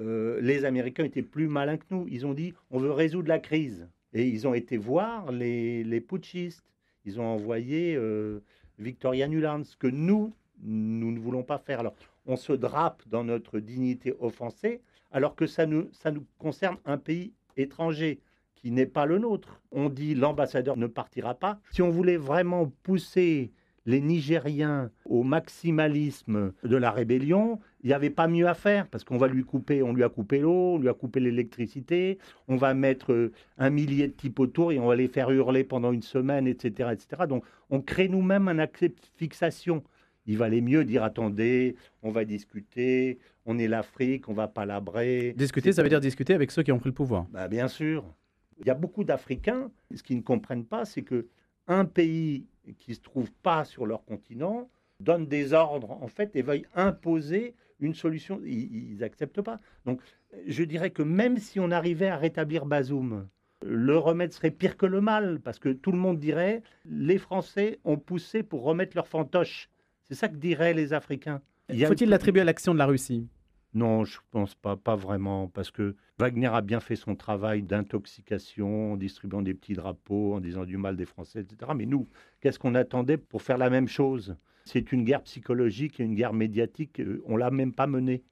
Euh, 0.00 0.40
les 0.40 0.64
Américains 0.64 1.04
étaient 1.04 1.22
plus 1.22 1.46
malins 1.46 1.76
que 1.76 1.84
nous. 1.90 2.06
Ils 2.08 2.26
ont 2.26 2.34
dit 2.34 2.54
on 2.70 2.78
veut 2.78 2.90
résoudre 2.90 3.28
la 3.28 3.38
crise. 3.38 3.88
Et 4.12 4.26
ils 4.26 4.46
ont 4.46 4.54
été 4.54 4.76
voir 4.76 5.32
les, 5.32 5.84
les 5.84 6.00
putschistes. 6.00 6.64
Ils 7.04 7.20
ont 7.20 7.26
envoyé 7.26 7.94
euh, 7.96 8.40
Victoria 8.78 9.28
Nuland, 9.28 9.64
ce 9.64 9.76
que 9.76 9.86
nous, 9.86 10.32
nous 10.62 11.10
ne 11.10 11.18
voulons 11.18 11.42
pas 11.42 11.58
faire. 11.58 11.80
Alors, 11.80 11.94
on 12.26 12.36
se 12.36 12.52
drape 12.52 13.02
dans 13.08 13.24
notre 13.24 13.60
dignité 13.60 14.14
offensée, 14.20 14.80
alors 15.12 15.34
que 15.34 15.46
ça 15.46 15.66
nous, 15.66 15.88
ça 15.92 16.10
nous 16.10 16.24
concerne 16.38 16.78
un 16.84 16.96
pays 16.96 17.32
étranger 17.56 18.20
qui 18.64 18.70
n'est 18.70 18.86
pas 18.86 19.04
le 19.04 19.18
nôtre. 19.18 19.60
On 19.72 19.90
dit 19.90 20.14
l'ambassadeur 20.14 20.78
ne 20.78 20.86
partira 20.86 21.34
pas. 21.34 21.60
Si 21.70 21.82
on 21.82 21.90
voulait 21.90 22.16
vraiment 22.16 22.72
pousser 22.82 23.52
les 23.84 24.00
Nigériens 24.00 24.90
au 25.04 25.22
maximalisme 25.22 26.54
de 26.62 26.76
la 26.78 26.90
rébellion, 26.90 27.60
il 27.82 27.88
n'y 27.88 27.92
avait 27.92 28.08
pas 28.08 28.26
mieux 28.26 28.48
à 28.48 28.54
faire 28.54 28.88
parce 28.88 29.04
qu'on 29.04 29.18
va 29.18 29.28
lui 29.28 29.44
couper, 29.44 29.82
on 29.82 29.92
lui 29.92 30.02
a 30.02 30.08
coupé 30.08 30.38
l'eau, 30.38 30.76
on 30.76 30.78
lui 30.78 30.88
a 30.88 30.94
coupé 30.94 31.20
l'électricité, 31.20 32.16
on 32.48 32.56
va 32.56 32.72
mettre 32.72 33.12
euh, 33.12 33.32
un 33.58 33.68
millier 33.68 34.08
de 34.08 34.14
types 34.14 34.40
autour 34.40 34.72
et 34.72 34.78
on 34.78 34.86
va 34.86 34.96
les 34.96 35.08
faire 35.08 35.30
hurler 35.30 35.62
pendant 35.62 35.92
une 35.92 36.00
semaine, 36.00 36.46
etc., 36.46 36.88
etc. 36.90 37.24
Donc 37.28 37.44
on 37.68 37.82
crée 37.82 38.08
nous-mêmes 38.08 38.48
un 38.48 38.58
accès 38.60 38.88
de 38.88 38.96
fixation. 39.18 39.84
Il 40.24 40.38
valait 40.38 40.62
mieux 40.62 40.86
dire 40.86 41.02
attendez, 41.02 41.76
on 42.02 42.10
va 42.10 42.24
discuter, 42.24 43.18
on 43.44 43.58
est 43.58 43.68
l'Afrique, 43.68 44.30
on 44.30 44.32
va 44.32 44.48
palabrer. 44.48 45.34
Discuter, 45.36 45.72
ça 45.72 45.82
veut 45.82 45.90
dire 45.90 46.00
discuter 46.00 46.32
avec 46.32 46.50
ceux 46.50 46.62
qui 46.62 46.72
ont 46.72 46.78
pris 46.78 46.88
le 46.88 46.94
pouvoir. 46.94 47.26
Bah, 47.30 47.46
bien 47.46 47.68
sûr. 47.68 48.06
Il 48.60 48.66
y 48.66 48.70
a 48.70 48.74
beaucoup 48.74 49.04
d'Africains, 49.04 49.70
ce 49.94 50.02
qu'ils 50.02 50.16
ne 50.16 50.22
comprennent 50.22 50.66
pas, 50.66 50.84
c'est 50.84 51.02
que 51.02 51.26
un 51.66 51.84
pays 51.84 52.46
qui 52.78 52.90
ne 52.90 52.96
se 52.96 53.00
trouvent 53.00 53.32
pas 53.42 53.64
sur 53.64 53.86
leur 53.86 54.04
continent 54.04 54.68
donnent 55.00 55.26
des 55.26 55.52
ordres, 55.52 55.90
en 55.90 56.08
fait, 56.08 56.34
et 56.36 56.42
veuillent 56.42 56.66
imposer 56.74 57.54
une 57.80 57.94
solution. 57.94 58.40
Ils 58.44 58.98
n'acceptent 58.98 59.42
pas. 59.42 59.60
Donc, 59.84 60.00
je 60.46 60.62
dirais 60.64 60.90
que 60.90 61.02
même 61.02 61.38
si 61.38 61.58
on 61.60 61.70
arrivait 61.70 62.08
à 62.08 62.16
rétablir 62.16 62.66
Bazoum, 62.66 63.28
le 63.62 63.96
remède 63.96 64.32
serait 64.32 64.50
pire 64.50 64.76
que 64.76 64.86
le 64.86 65.00
mal, 65.00 65.40
parce 65.40 65.58
que 65.58 65.70
tout 65.70 65.92
le 65.92 65.98
monde 65.98 66.18
dirait 66.18 66.62
les 66.84 67.18
Français 67.18 67.80
ont 67.84 67.96
poussé 67.96 68.42
pour 68.42 68.62
remettre 68.62 68.96
leur 68.96 69.08
fantoche. 69.08 69.70
C'est 70.02 70.14
ça 70.14 70.28
que 70.28 70.36
diraient 70.36 70.74
les 70.74 70.92
Africains. 70.92 71.40
Faut-il 71.86 72.10
l'attribuer 72.10 72.42
à 72.42 72.44
l'action 72.44 72.74
de 72.74 72.78
la 72.78 72.86
Russie? 72.86 73.26
Non, 73.74 74.04
je 74.04 74.18
ne 74.18 74.22
pense 74.30 74.54
pas, 74.54 74.76
pas 74.76 74.94
vraiment, 74.94 75.48
parce 75.48 75.70
que 75.70 75.96
Wagner 76.18 76.46
a 76.46 76.60
bien 76.60 76.80
fait 76.80 76.94
son 76.94 77.16
travail 77.16 77.62
d'intoxication 77.62 78.92
en 78.92 78.96
distribuant 78.96 79.42
des 79.42 79.54
petits 79.54 79.74
drapeaux, 79.74 80.34
en 80.34 80.40
disant 80.40 80.64
du 80.64 80.76
mal 80.76 80.96
des 80.96 81.04
Français, 81.04 81.40
etc. 81.40 81.72
Mais 81.76 81.86
nous, 81.86 82.08
qu'est-ce 82.40 82.58
qu'on 82.58 82.76
attendait 82.76 83.16
pour 83.16 83.42
faire 83.42 83.58
la 83.58 83.70
même 83.70 83.88
chose? 83.88 84.36
C'est 84.64 84.92
une 84.92 85.04
guerre 85.04 85.22
psychologique 85.22 85.98
et 85.98 86.04
une 86.04 86.14
guerre 86.14 86.32
médiatique, 86.32 87.00
euh, 87.00 87.20
on 87.26 87.36
l'a 87.36 87.50
même 87.50 87.72
pas 87.72 87.86
menée. 87.86 88.22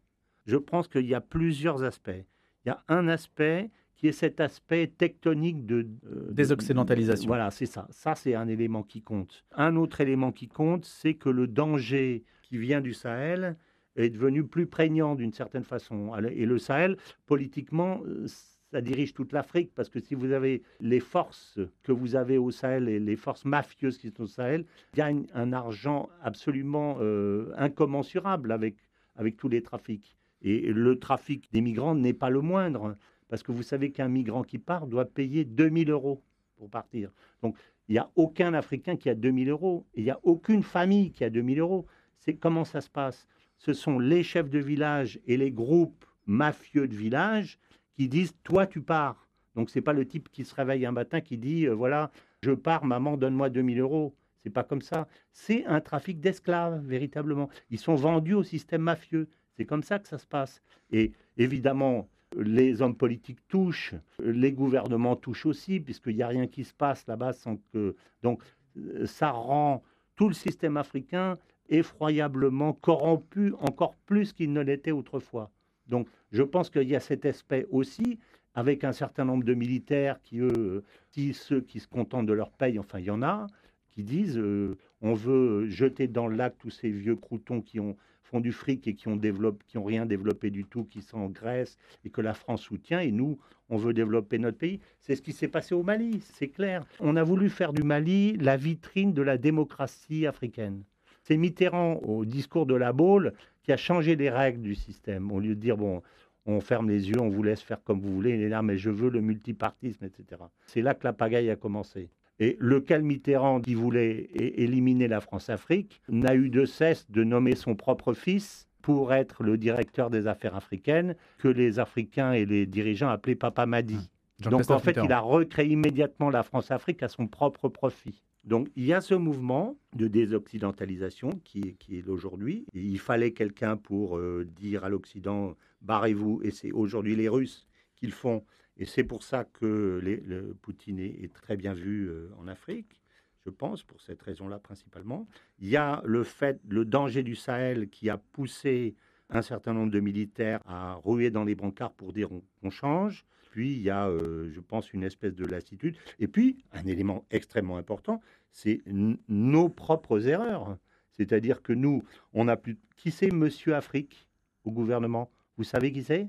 Je 0.47 0.57
pense 0.57 0.89
qu'il 0.89 1.07
y 1.07 1.15
a 1.15 1.21
plusieurs 1.21 1.83
aspects. 1.83 2.25
Il 2.65 2.69
y 2.69 2.71
a 2.71 2.83
un 2.89 3.09
aspect 3.09 3.71
qui 3.97 4.09
est 4.09 4.13
cet 4.13 4.41
aspect 4.41 4.87
tectonique 4.87 5.67
de... 5.67 5.89
Euh, 6.07 6.33
Désoccidentalisation. 6.33 7.27
voilà, 7.27 7.51
c'est 7.51 7.67
ça. 7.67 7.87
Ça, 7.91 8.15
c'est 8.15 8.35
un 8.35 8.49
élément 8.49 8.83
qui 8.83 9.03
compte. 9.03 9.45
Un 9.53 9.77
autre 9.77 10.01
élément 10.01 10.33
qui 10.33 10.49
compte, 10.49 10.85
c'est 10.85 11.15
que 11.15 11.29
le 11.29 11.47
danger 11.47 12.25
qui 12.43 12.59
vient 12.59 12.81
du 12.81 12.95
Sahel, 12.95 13.57
est 13.97 14.11
devenu 14.11 14.45
plus 14.45 14.67
prégnant 14.67 15.15
d'une 15.15 15.33
certaine 15.33 15.65
façon. 15.65 16.15
Et 16.17 16.47
le 16.47 16.59
Sahel, 16.59 16.97
politiquement, 17.27 18.01
euh, 18.07 18.27
ça 18.73 18.81
dirige 18.81 19.13
toute 19.13 19.33
l'Afrique, 19.33 19.73
parce 19.75 19.91
que 19.91 20.01
si 20.01 20.15
vous 20.15 20.33
avez 20.33 20.63
les 20.81 21.01
forces 21.01 21.59
que 21.83 21.93
vous 21.93 22.17
avez 22.17 22.39
au 22.39 22.51
Sahel 22.51 22.89
et 22.89 22.99
les 22.99 23.17
forces 23.17 23.45
mafieuses 23.45 23.99
qui 23.99 24.09
sont 24.09 24.23
au 24.23 24.27
Sahel, 24.27 24.65
gagnent 24.95 25.27
un 25.35 25.53
argent 25.53 26.09
absolument 26.23 26.97
euh, 27.01 27.53
incommensurable 27.57 28.51
avec, 28.51 28.77
avec 29.17 29.37
tous 29.37 29.49
les 29.49 29.63
trafics. 29.63 30.17
Et 30.41 30.73
le 30.73 30.99
trafic 30.99 31.53
des 31.53 31.61
migrants 31.61 31.95
n'est 31.95 32.15
pas 32.15 32.31
le 32.31 32.41
moindre, 32.41 32.97
parce 33.29 33.43
que 33.43 33.53
vous 33.53 33.63
savez 33.63 33.93
qu'un 33.93 34.09
migrant 34.09 34.43
qui 34.43 34.59
part 34.59 34.87
doit 34.87 35.05
payer 35.05 35.45
2000 35.45 35.91
euros 35.91 36.23
pour 36.57 36.71
partir. 36.71 37.11
Donc, 37.43 37.57
il 37.89 37.93
n'y 37.93 37.99
a 37.99 38.11
aucun 38.17 38.55
Africain 38.55 38.97
qui 38.97 39.11
a 39.11 39.15
2000 39.15 39.51
euros, 39.51 39.87
il 39.95 40.05
n'y 40.05 40.11
a 40.11 40.19
aucune 40.23 40.63
famille 40.63 41.13
qui 41.13 41.25
a 41.25 41.31
2000 41.31 41.61
euros. 41.61 41.87
C'est 42.19 42.35
comment 42.35 42.65
ça 42.65 42.81
se 42.81 42.89
passe? 42.89 43.27
Ce 43.62 43.75
sont 43.75 44.00
les 44.00 44.25
chefs 44.25 44.50
de 44.50 44.59
village 44.59 45.21
et 45.25 45.37
les 45.37 45.52
groupes 45.52 46.04
mafieux 46.26 46.88
de 46.88 46.97
village 46.97 47.61
qui 47.95 48.09
disent 48.09 48.35
Toi, 48.42 48.66
tu 48.66 48.81
pars. 48.81 49.28
Donc, 49.54 49.71
ce 49.71 49.78
n'est 49.78 49.83
pas 49.83 49.92
le 49.92 50.04
type 50.04 50.31
qui 50.33 50.45
se 50.45 50.52
réveille 50.52 50.85
un 50.85 50.90
matin 50.90 51.21
qui 51.21 51.38
dit 51.38 51.66
euh, 51.66 51.73
Voilà, 51.73 52.11
je 52.42 52.50
pars, 52.50 52.85
maman, 52.85 53.16
donne-moi 53.16 53.50
2000 53.50 53.78
euros. 53.78 54.16
C'est 54.42 54.50
pas 54.50 54.64
comme 54.64 54.83
ça. 54.83 55.07
C'est 55.31 55.64
un 55.66 55.81
trafic 55.81 56.19
d'esclaves, 56.19 56.85
véritablement. 56.85 57.49
Ils 57.71 57.78
sont 57.78 57.95
vendus 57.95 58.35
au 58.35 58.42
système 58.42 58.83
mafieux. 58.83 59.28
C'est 59.57 59.64
comme 59.64 59.85
ça 59.85 60.00
que 60.00 60.09
ça 60.09 60.19
se 60.19 60.26
passe. 60.26 60.61
Et 60.90 61.12
évidemment, 61.37 62.09
les 62.37 62.83
hommes 62.83 62.97
politiques 62.97 63.47
touchent, 63.47 63.95
les 64.19 64.50
gouvernements 64.50 65.14
touchent 65.14 65.47
aussi, 65.47 65.78
puisqu'il 65.78 66.16
n'y 66.16 66.23
a 66.25 66.28
rien 66.28 66.49
qui 66.49 66.64
se 66.64 66.75
passe 66.75 67.07
là-bas 67.07 67.33
sans 67.33 67.59
que. 67.73 67.95
Donc, 68.25 68.42
euh, 68.76 69.07
ça 69.07 69.31
rend 69.31 69.85
tout 70.16 70.26
le 70.26 70.35
système 70.35 70.76
africain 70.76 71.38
effroyablement 71.73 72.73
corrompu 72.75 73.55
encore 73.61 73.97
plus 74.07 74.33
qu'il 74.33 74.52
ne 74.52 74.61
l'était 74.61 74.93
autrefois. 74.93 75.50
Donc 75.88 76.07
je 76.31 76.43
pense 76.43 76.71
qu'il 76.71 76.88
y 76.88 76.97
a 76.97 77.00
cet 77.00 77.25
aspect 77.26 77.67
aussi, 77.71 78.19
avec 78.55 78.85
un 78.85 78.93
certain 78.93 79.25
nombre 79.25 79.45
de 79.45 79.55
militaires 79.55 80.21
qui, 80.23 80.41
eux, 80.41 80.85
si 81.11 81.33
ceux 81.33 81.61
qui 81.61 81.81
se 81.81 81.88
contentent 81.88 82.26
de 82.26 82.33
leur 82.33 82.50
paye, 82.50 82.79
enfin 82.79 82.99
il 82.99 83.07
y 83.07 83.11
en 83.11 83.23
a, 83.23 83.47
qui 83.91 84.05
disent 84.05 84.38
euh, 84.38 84.76
on 85.00 85.14
veut 85.14 85.69
jeter 85.69 86.09
dans 86.09 86.26
le 86.26 86.37
lac 86.37 86.57
tous 86.59 86.71
ces 86.71 86.91
vieux 86.91 87.17
croutons 87.17 87.62
qui 87.62 87.81
ont, 87.81 87.97
font 88.23 88.41
du 88.41 88.52
fric 88.52 88.87
et 88.87 88.95
qui 88.95 89.09
ont, 89.09 89.19
qui 89.67 89.79
ont 89.79 89.85
rien 89.85 90.07
développé 90.07 90.50
du 90.50 90.64
tout, 90.64 90.85
qui 90.85 91.02
sont 91.02 91.19
en 91.19 91.29
Grèce 91.29 91.79
et 92.05 92.11
que 92.11 92.21
la 92.21 92.35
France 92.35 92.62
soutient, 92.62 93.00
et 93.00 93.11
nous, 93.11 93.38
on 93.69 93.76
veut 93.76 93.95
développer 93.95 94.38
notre 94.38 94.59
pays. 94.59 94.81
C'est 95.00 95.17
ce 95.17 95.23
qui 95.23 95.33
s'est 95.33 95.49
passé 95.49 95.75
au 95.75 95.83
Mali, 95.83 96.21
c'est 96.21 96.49
clair. 96.49 96.85
On 97.00 97.17
a 97.17 97.23
voulu 97.23 97.49
faire 97.49 97.73
du 97.73 97.83
Mali 97.83 98.37
la 98.37 98.57
vitrine 98.57 99.12
de 99.12 99.23
la 99.23 99.38
démocratie 99.38 100.26
africaine. 100.26 100.85
C'est 101.23 101.37
Mitterrand, 101.37 101.95
au 102.02 102.25
discours 102.25 102.67
de 102.67 102.75
la 102.75 102.93
Baule, 102.93 103.33
qui 103.62 103.73
a 103.73 103.76
changé 103.76 104.17
les 104.17 104.31
règles 104.31 104.62
du 104.62 104.75
système. 104.75 105.31
Au 105.31 105.41
lieu 105.41 105.55
de 105.55 105.61
dire, 105.61 105.76
bon, 105.76 106.02
on 106.47 106.61
ferme 106.61 106.88
les 106.88 107.11
yeux, 107.11 107.21
on 107.21 107.29
vous 107.29 107.43
laisse 107.43 107.62
faire 107.62 107.83
comme 107.83 108.00
vous 108.00 108.12
voulez, 108.12 108.35
il 108.35 108.43
est 108.43 108.49
là, 108.49 108.62
mais 108.62 108.76
je 108.76 108.91
veux 108.91 109.11
le 109.11 109.21
multipartisme, 109.21 110.05
etc. 110.05 110.43
C'est 110.67 110.83
là 110.83 110.95
que 110.95 111.05
la 111.05 111.12
pagaille 111.12 111.50
a 111.50 111.57
commencé. 111.57 112.11
Et 112.41 112.57
lequel 112.59 113.02
Mitterrand, 113.02 113.61
qui 113.61 113.75
voulait 113.75 114.29
éliminer 114.35 115.07
la 115.07 115.21
France-Afrique, 115.21 116.00
n'a 116.09 116.35
eu 116.35 116.49
de 116.49 116.64
cesse 116.64 117.09
de 117.11 117.23
nommer 117.23 117.55
son 117.55 117.76
propre 117.76 118.14
fils 118.14 118.69
pour 118.81 119.12
être 119.12 119.45
le 119.45 119.57
directeur 119.57 120.11
des 120.11 120.26
affaires 120.26 120.57
africaines, 120.57 121.14
que 121.38 121.47
les 121.47 121.79
Africains 121.79 122.33
et 122.33 122.45
les 122.45 122.67
dirigeants 122.67 123.11
appelaient 123.11 123.37
Papa 123.37 123.64
Madi. 123.64 124.11
Donc 124.41 124.69
en 124.71 124.79
fait, 124.81 124.99
il 125.05 125.12
a 125.12 125.21
recréé 125.21 125.69
immédiatement 125.69 126.31
la 126.31 126.43
France-Afrique 126.43 127.05
à 127.05 127.09
son 127.09 127.29
propre 127.29 127.69
profit. 127.69 128.25
Donc 128.45 128.69
il 128.75 128.85
y 128.85 128.93
a 128.93 129.01
ce 129.01 129.15
mouvement 129.15 129.77
de 129.95 130.09
désoccidentalisation 130.09 131.31
qui 131.45 131.61
est, 131.61 131.73
qui 131.75 131.99
est 131.99 132.09
aujourd'hui. 132.09 132.67
Il 132.75 132.99
fallait 132.99 133.33
quelqu'un 133.33 133.77
pour 133.77 134.19
euh, 134.19 134.45
dire 134.45 134.85
à 134.85 134.89
l'Occident, 134.89 135.57
barrez-vous, 135.81 136.41
et 136.43 136.51
c'est 136.51 136.73
aujourd'hui 136.73 137.15
les 137.15 137.29
Russes 137.29 137.69
qui 137.95 138.07
le 138.07 138.13
font. 138.13 138.45
Et 138.77 138.85
c'est 138.85 139.05
pour 139.05 139.23
ça 139.23 139.45
que 139.45 140.01
le 140.03 140.55
Poutine 140.61 140.99
est, 140.99 141.33
très 141.33 141.57
bien 141.57 141.75
vu 141.75 142.09
euh, 142.09 142.31
en 142.39 142.49
Afrique. 142.49 143.01
je 143.45 143.51
pense, 143.51 143.85
pour 143.85 144.01
cette 144.01 144.23
raison-là 144.23 144.59
principalement. 144.59 145.29
Il 145.61 145.69
y 145.69 145.77
a 145.77 146.03
le 146.05 146.25
fait, 146.25 146.61
le 146.69 146.85
danger 146.85 147.23
du 147.23 147.37
Sahel 147.37 147.91
qui 147.91 148.11
a 148.11 148.19
poussé 148.19 148.97
un 149.33 149.43
certain 149.43 149.73
nombre 149.73 149.91
de 149.91 150.01
militaires 150.01 150.61
à 150.67 150.95
ruer 151.05 151.31
dans 151.31 151.45
les 151.45 151.55
brancards 151.55 151.93
pour 151.93 152.12
dire 152.12 152.29
on, 152.62 152.71
change. 152.71 153.25
Puis 153.51 153.73
il 153.73 153.83
y 153.83 153.91
a, 153.91 154.07
euh, 154.09 154.51
je 154.51 154.61
pense, 154.61 154.93
une 154.93 155.03
espèce 155.03 155.35
de 155.35 155.45
lassitude. 155.45 155.97
Et 156.19 156.29
puis, 156.29 156.65
un 156.73 156.87
élément 156.87 157.25
extrêmement 157.31 157.77
important, 157.77 158.21
c'est 158.51 158.83
nos 159.29 159.69
propres 159.69 160.27
erreurs. 160.27 160.77
C'est-à-dire 161.11 161.62
que 161.62 161.73
nous, 161.73 162.03
on 162.33 162.49
a 162.49 162.57
plus. 162.57 162.79
Qui 162.97 163.11
c'est 163.11 163.31
Monsieur 163.31 163.75
Afrique 163.75 164.27
au 164.65 164.71
gouvernement? 164.71 165.31
Vous 165.57 165.65
savez 165.65 165.93
qui 165.93 166.03
c'est? 166.03 166.29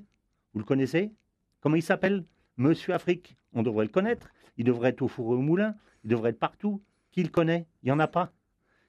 Vous 0.52 0.58
le 0.58 0.64
connaissez? 0.64 1.12
Comment 1.60 1.76
il 1.76 1.82
s'appelle? 1.82 2.24
Monsieur 2.56 2.92
Afrique. 2.92 3.36
On 3.52 3.62
devrait 3.62 3.86
le 3.86 3.90
connaître. 3.90 4.28
Il 4.58 4.64
devrait 4.64 4.90
être 4.90 5.02
au 5.02 5.08
four 5.08 5.32
et 5.32 5.36
au 5.36 5.40
moulin. 5.40 5.74
Il 6.04 6.10
devrait 6.10 6.30
être 6.30 6.38
partout. 6.38 6.82
Qui 7.10 7.22
le 7.22 7.28
connaît? 7.28 7.66
Il 7.82 7.86
n'y 7.86 7.92
en 7.92 8.00
a 8.00 8.08
pas. 8.08 8.32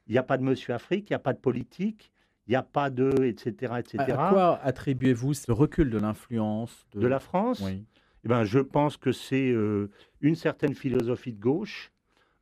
Il 0.08 0.12
n'y 0.12 0.18
a 0.18 0.24
pas 0.24 0.38
de 0.38 0.44
Monsieur 0.44 0.74
Afrique, 0.74 1.10
il 1.10 1.14
n'y 1.14 1.16
a 1.16 1.20
pas 1.20 1.34
de 1.34 1.40
politique, 1.40 2.12
il 2.48 2.52
n'y 2.52 2.56
a 2.56 2.64
pas 2.64 2.90
de, 2.90 3.24
etc., 3.24 3.74
etc. 3.80 3.98
À, 4.18 4.30
quoi 4.30 4.60
attribuez-vous 4.62 5.34
ce 5.34 5.52
recul 5.52 5.90
de 5.90 5.98
l'influence 5.98 6.86
de... 6.94 7.08
la 7.08 7.20
France 7.20 7.62
oui. 7.64 7.84
eh 8.24 8.28
ben, 8.28 8.44
Je 8.44 8.60
pense 8.60 8.98
que 8.98 9.12
c'est 9.12 9.50
euh, 9.50 9.90
une 10.22 10.36
certaine 10.36 10.76
philosophie 10.76 11.34
de 11.34 11.40
gauche. 11.40 11.92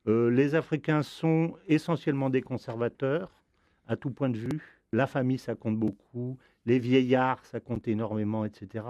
Euh, 0.07 0.29
les 0.29 0.55
Africains 0.55 1.03
sont 1.03 1.55
essentiellement 1.67 2.29
des 2.29 2.41
conservateurs, 2.41 3.31
à 3.87 3.95
tout 3.95 4.11
point 4.11 4.29
de 4.29 4.37
vue. 4.37 4.81
La 4.91 5.07
famille, 5.07 5.39
ça 5.39 5.55
compte 5.55 5.77
beaucoup. 5.77 6.37
Les 6.65 6.79
vieillards, 6.79 7.43
ça 7.45 7.59
compte 7.59 7.87
énormément, 7.87 8.45
etc. 8.45 8.85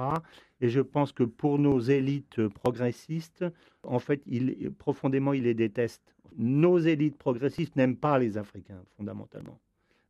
Et 0.62 0.70
je 0.70 0.82
pense 0.82 1.12
que 1.12 1.24
pour 1.24 1.60
nos 1.60 1.80
élites 1.80 2.48
progressistes, 2.48 3.46
en 3.84 4.00
fait, 4.00 4.22
il, 4.26 4.72
profondément, 4.72 5.34
ils 5.34 5.44
les 5.44 5.54
détestent. 5.54 6.16
Nos 6.36 6.80
élites 6.80 7.18
progressistes 7.18 7.76
n'aiment 7.76 7.98
pas 7.98 8.18
les 8.18 8.38
Africains, 8.38 8.82
fondamentalement. 8.98 9.60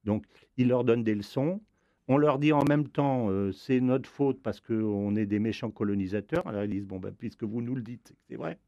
Donc, 0.03 0.25
ils 0.57 0.67
leur 0.67 0.83
donnent 0.83 1.03
des 1.03 1.15
leçons. 1.15 1.61
On 2.07 2.17
leur 2.17 2.37
dit 2.37 2.51
en 2.51 2.63
même 2.65 2.87
temps, 2.87 3.29
euh, 3.29 3.51
c'est 3.51 3.79
notre 3.79 4.09
faute 4.09 4.41
parce 4.41 4.59
qu'on 4.59 5.15
est 5.15 5.25
des 5.25 5.39
méchants 5.39 5.71
colonisateurs. 5.71 6.45
Alors 6.47 6.63
ils 6.63 6.69
disent, 6.69 6.85
bon, 6.85 6.99
ben, 6.99 7.13
puisque 7.17 7.43
vous 7.43 7.61
nous 7.61 7.75
le 7.75 7.81
dites, 7.81 8.13
c'est 8.27 8.35
vrai. 8.35 8.59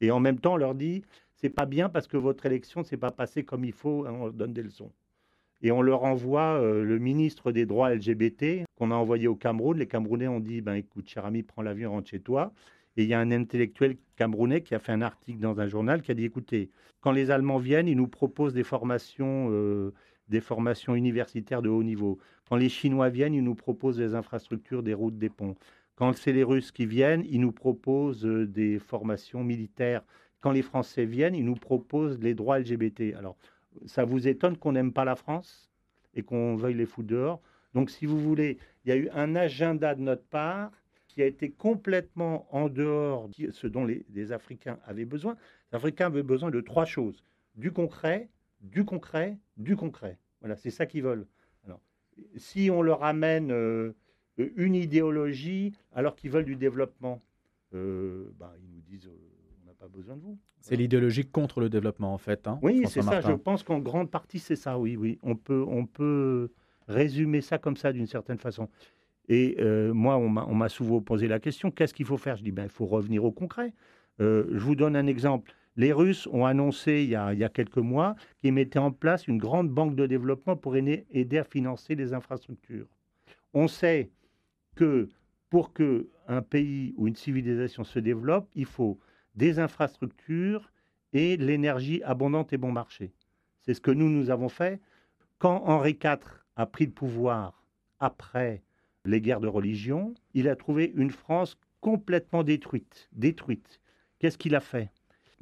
Et 0.00 0.10
en 0.10 0.18
même 0.18 0.38
temps, 0.38 0.54
on 0.54 0.56
leur 0.56 0.74
dit, 0.74 1.02
c'est 1.34 1.50
pas 1.50 1.66
bien 1.66 1.88
parce 1.88 2.08
que 2.08 2.16
votre 2.16 2.44
élection 2.44 2.80
ne 2.80 2.84
s'est 2.84 2.96
pas 2.96 3.12
passée 3.12 3.44
comme 3.44 3.64
il 3.64 3.72
faut, 3.72 4.04
on 4.06 4.24
leur 4.24 4.32
donne 4.32 4.52
des 4.52 4.62
leçons. 4.62 4.90
Et 5.62 5.70
on 5.70 5.80
leur 5.80 6.02
envoie 6.02 6.60
euh, 6.60 6.82
le 6.82 6.98
ministre 6.98 7.52
des 7.52 7.66
droits 7.66 7.94
LGBT 7.94 8.64
qu'on 8.76 8.90
a 8.90 8.96
envoyé 8.96 9.28
au 9.28 9.36
Cameroun. 9.36 9.78
Les 9.78 9.86
Camerounais 9.86 10.26
ont 10.26 10.40
dit, 10.40 10.60
ben, 10.60 10.74
écoute, 10.74 11.08
cher 11.08 11.24
ami, 11.24 11.44
prends 11.44 11.62
l'avion, 11.62 11.92
rentre 11.92 12.10
chez 12.10 12.18
toi. 12.18 12.52
Et 12.96 13.04
il 13.04 13.08
y 13.08 13.14
a 13.14 13.20
un 13.20 13.30
intellectuel 13.30 13.96
camerounais 14.16 14.62
qui 14.62 14.74
a 14.74 14.78
fait 14.78 14.92
un 14.92 15.02
article 15.02 15.38
dans 15.38 15.60
un 15.60 15.66
journal 15.66 16.02
qui 16.02 16.10
a 16.10 16.14
dit, 16.14 16.24
écoutez, 16.24 16.68
quand 17.00 17.12
les 17.12 17.30
Allemands 17.30 17.58
viennent, 17.58 17.88
ils 17.88 17.96
nous 17.96 18.08
proposent 18.08 18.54
des 18.54 18.64
formations 18.64 19.48
euh, 19.50 19.94
des 20.28 20.40
formations 20.40 20.94
universitaires 20.94 21.62
de 21.62 21.68
haut 21.68 21.82
niveau. 21.82 22.18
Quand 22.48 22.56
les 22.56 22.68
Chinois 22.68 23.08
viennent, 23.08 23.34
ils 23.34 23.44
nous 23.44 23.54
proposent 23.54 23.96
des 23.96 24.14
infrastructures, 24.14 24.82
des 24.82 24.94
routes, 24.94 25.18
des 25.18 25.28
ponts. 25.28 25.56
Quand 25.94 26.12
c'est 26.14 26.32
les 26.32 26.42
Russes 26.42 26.72
qui 26.72 26.86
viennent, 26.86 27.24
ils 27.28 27.40
nous 27.40 27.52
proposent 27.52 28.26
euh, 28.26 28.46
des 28.46 28.78
formations 28.78 29.44
militaires. 29.44 30.02
Quand 30.40 30.52
les 30.52 30.62
Français 30.62 31.04
viennent, 31.04 31.34
ils 31.34 31.44
nous 31.44 31.54
proposent 31.54 32.18
les 32.18 32.34
droits 32.34 32.58
LGBT. 32.58 33.14
Alors, 33.16 33.36
ça 33.86 34.04
vous 34.04 34.26
étonne 34.26 34.56
qu'on 34.56 34.72
n'aime 34.72 34.92
pas 34.92 35.04
la 35.04 35.16
France 35.16 35.70
et 36.14 36.22
qu'on 36.22 36.56
veuille 36.56 36.74
les 36.74 36.86
foutre 36.86 37.08
dehors? 37.08 37.40
Donc, 37.74 37.90
si 37.90 38.06
vous 38.06 38.18
voulez, 38.18 38.58
il 38.84 38.88
y 38.88 38.92
a 38.92 38.96
eu 38.96 39.08
un 39.10 39.36
agenda 39.36 39.94
de 39.94 40.00
notre 40.00 40.24
part 40.24 40.72
qui 41.08 41.22
a 41.22 41.26
été 41.26 41.50
complètement 41.50 42.46
en 42.50 42.68
dehors 42.68 43.28
de 43.28 43.50
ce 43.50 43.66
dont 43.66 43.84
les, 43.84 44.04
les 44.12 44.32
Africains 44.32 44.78
avaient 44.86 45.04
besoin. 45.04 45.36
Les 45.70 45.76
Africains 45.76 46.06
avaient 46.06 46.22
besoin 46.22 46.50
de 46.50 46.60
trois 46.60 46.86
choses. 46.86 47.22
Du 47.54 47.70
concret, 47.70 48.28
du 48.62 48.84
concret, 48.84 49.38
du 49.56 49.76
concret. 49.76 50.18
Voilà, 50.40 50.56
c'est 50.56 50.70
ça 50.70 50.86
qu'ils 50.86 51.02
veulent. 51.02 51.26
Alors, 51.64 51.80
si 52.36 52.70
on 52.70 52.82
leur 52.82 53.04
amène 53.04 53.50
euh, 53.50 53.92
une 54.38 54.74
idéologie 54.74 55.72
alors 55.92 56.16
qu'ils 56.16 56.30
veulent 56.30 56.44
du 56.44 56.56
développement, 56.56 57.22
euh, 57.74 58.30
bah, 58.38 58.52
ils 58.60 58.70
nous 58.70 58.80
disent 58.80 59.06
euh, 59.06 59.62
on 59.62 59.66
n'a 59.66 59.74
pas 59.74 59.88
besoin 59.88 60.16
de 60.16 60.22
vous. 60.22 60.38
C'est 60.60 60.76
l'idéologie 60.76 61.24
contre 61.24 61.60
le 61.60 61.68
développement 61.68 62.14
en 62.14 62.18
fait. 62.18 62.46
Hein, 62.46 62.58
oui, 62.62 62.84
c'est 62.86 63.02
ça. 63.02 63.20
Je 63.20 63.32
pense 63.32 63.62
qu'en 63.62 63.80
grande 63.80 64.10
partie 64.10 64.38
c'est 64.38 64.56
ça. 64.56 64.78
Oui, 64.78 64.96
oui. 64.96 65.18
On 65.22 65.34
peut, 65.34 65.64
on 65.66 65.86
peut 65.86 66.50
résumer 66.86 67.40
ça 67.40 67.58
comme 67.58 67.76
ça 67.76 67.92
d'une 67.92 68.06
certaine 68.06 68.38
façon. 68.38 68.68
Et 69.28 69.56
moi, 69.92 70.16
on 70.18 70.54
m'a 70.54 70.68
souvent 70.68 71.00
posé 71.00 71.26
la 71.26 71.40
question 71.40 71.70
qu'est-ce 71.70 71.94
qu'il 71.94 72.06
faut 72.06 72.16
faire? 72.16 72.36
Je 72.36 72.44
dis 72.44 72.52
ben, 72.52 72.64
il 72.64 72.68
faut 72.68 72.86
revenir 72.86 73.24
au 73.24 73.32
concret. 73.32 73.72
je 74.18 74.58
vous 74.58 74.76
donne 74.76 74.94
un 74.94 75.06
exemple. 75.06 75.52
Les 75.76 75.92
Russes 75.92 76.26
ont 76.30 76.44
annoncé 76.44 77.02
il 77.02 77.10
y, 77.10 77.14
a, 77.16 77.48
quelques 77.48 77.78
mois 77.78 78.14
qu'ils 78.40 78.52
mettaient 78.52 78.78
en 78.78 78.92
place 78.92 79.26
une 79.26 79.38
grande 79.38 79.70
banque 79.70 79.96
de 79.96 80.06
développement 80.06 80.56
pour 80.56 80.76
aider 80.76 81.38
à 81.38 81.44
financer 81.44 81.94
les 81.94 82.12
infrastructures. 82.12 82.88
On 83.54 83.68
sait 83.68 84.10
que 84.76 85.08
pour 85.48 85.72
qu'un 85.72 86.42
pays 86.42 86.94
ou 86.96 87.08
une 87.08 87.16
civilisation 87.16 87.84
se 87.84 87.98
développe, 87.98 88.48
il 88.54 88.66
faut 88.66 88.98
des 89.34 89.58
infrastructures 89.58 90.70
et 91.12 91.36
l'énergie 91.36 92.02
abondante 92.02 92.52
et 92.52 92.58
bon 92.58 92.72
marché. 92.72 93.12
C'est 93.60 93.74
ce 93.74 93.80
que 93.80 93.90
nous, 93.90 94.08
nous 94.08 94.30
avons 94.30 94.48
fait. 94.48 94.80
Quand 95.38 95.62
Henri 95.66 95.98
IV 96.02 96.18
a 96.56 96.66
pris 96.66 96.86
le 96.86 96.92
pouvoir 96.92 97.64
après 97.98 98.62
les 99.04 99.20
guerres 99.20 99.40
de 99.40 99.48
religion, 99.48 100.14
il 100.34 100.48
a 100.48 100.56
trouvé 100.56 100.92
une 100.96 101.10
France 101.10 101.56
complètement 101.80 102.44
détruite. 102.44 103.08
Détruite. 103.12 103.80
Qu'est-ce 104.18 104.38
qu'il 104.38 104.54
a 104.54 104.60
fait? 104.60 104.90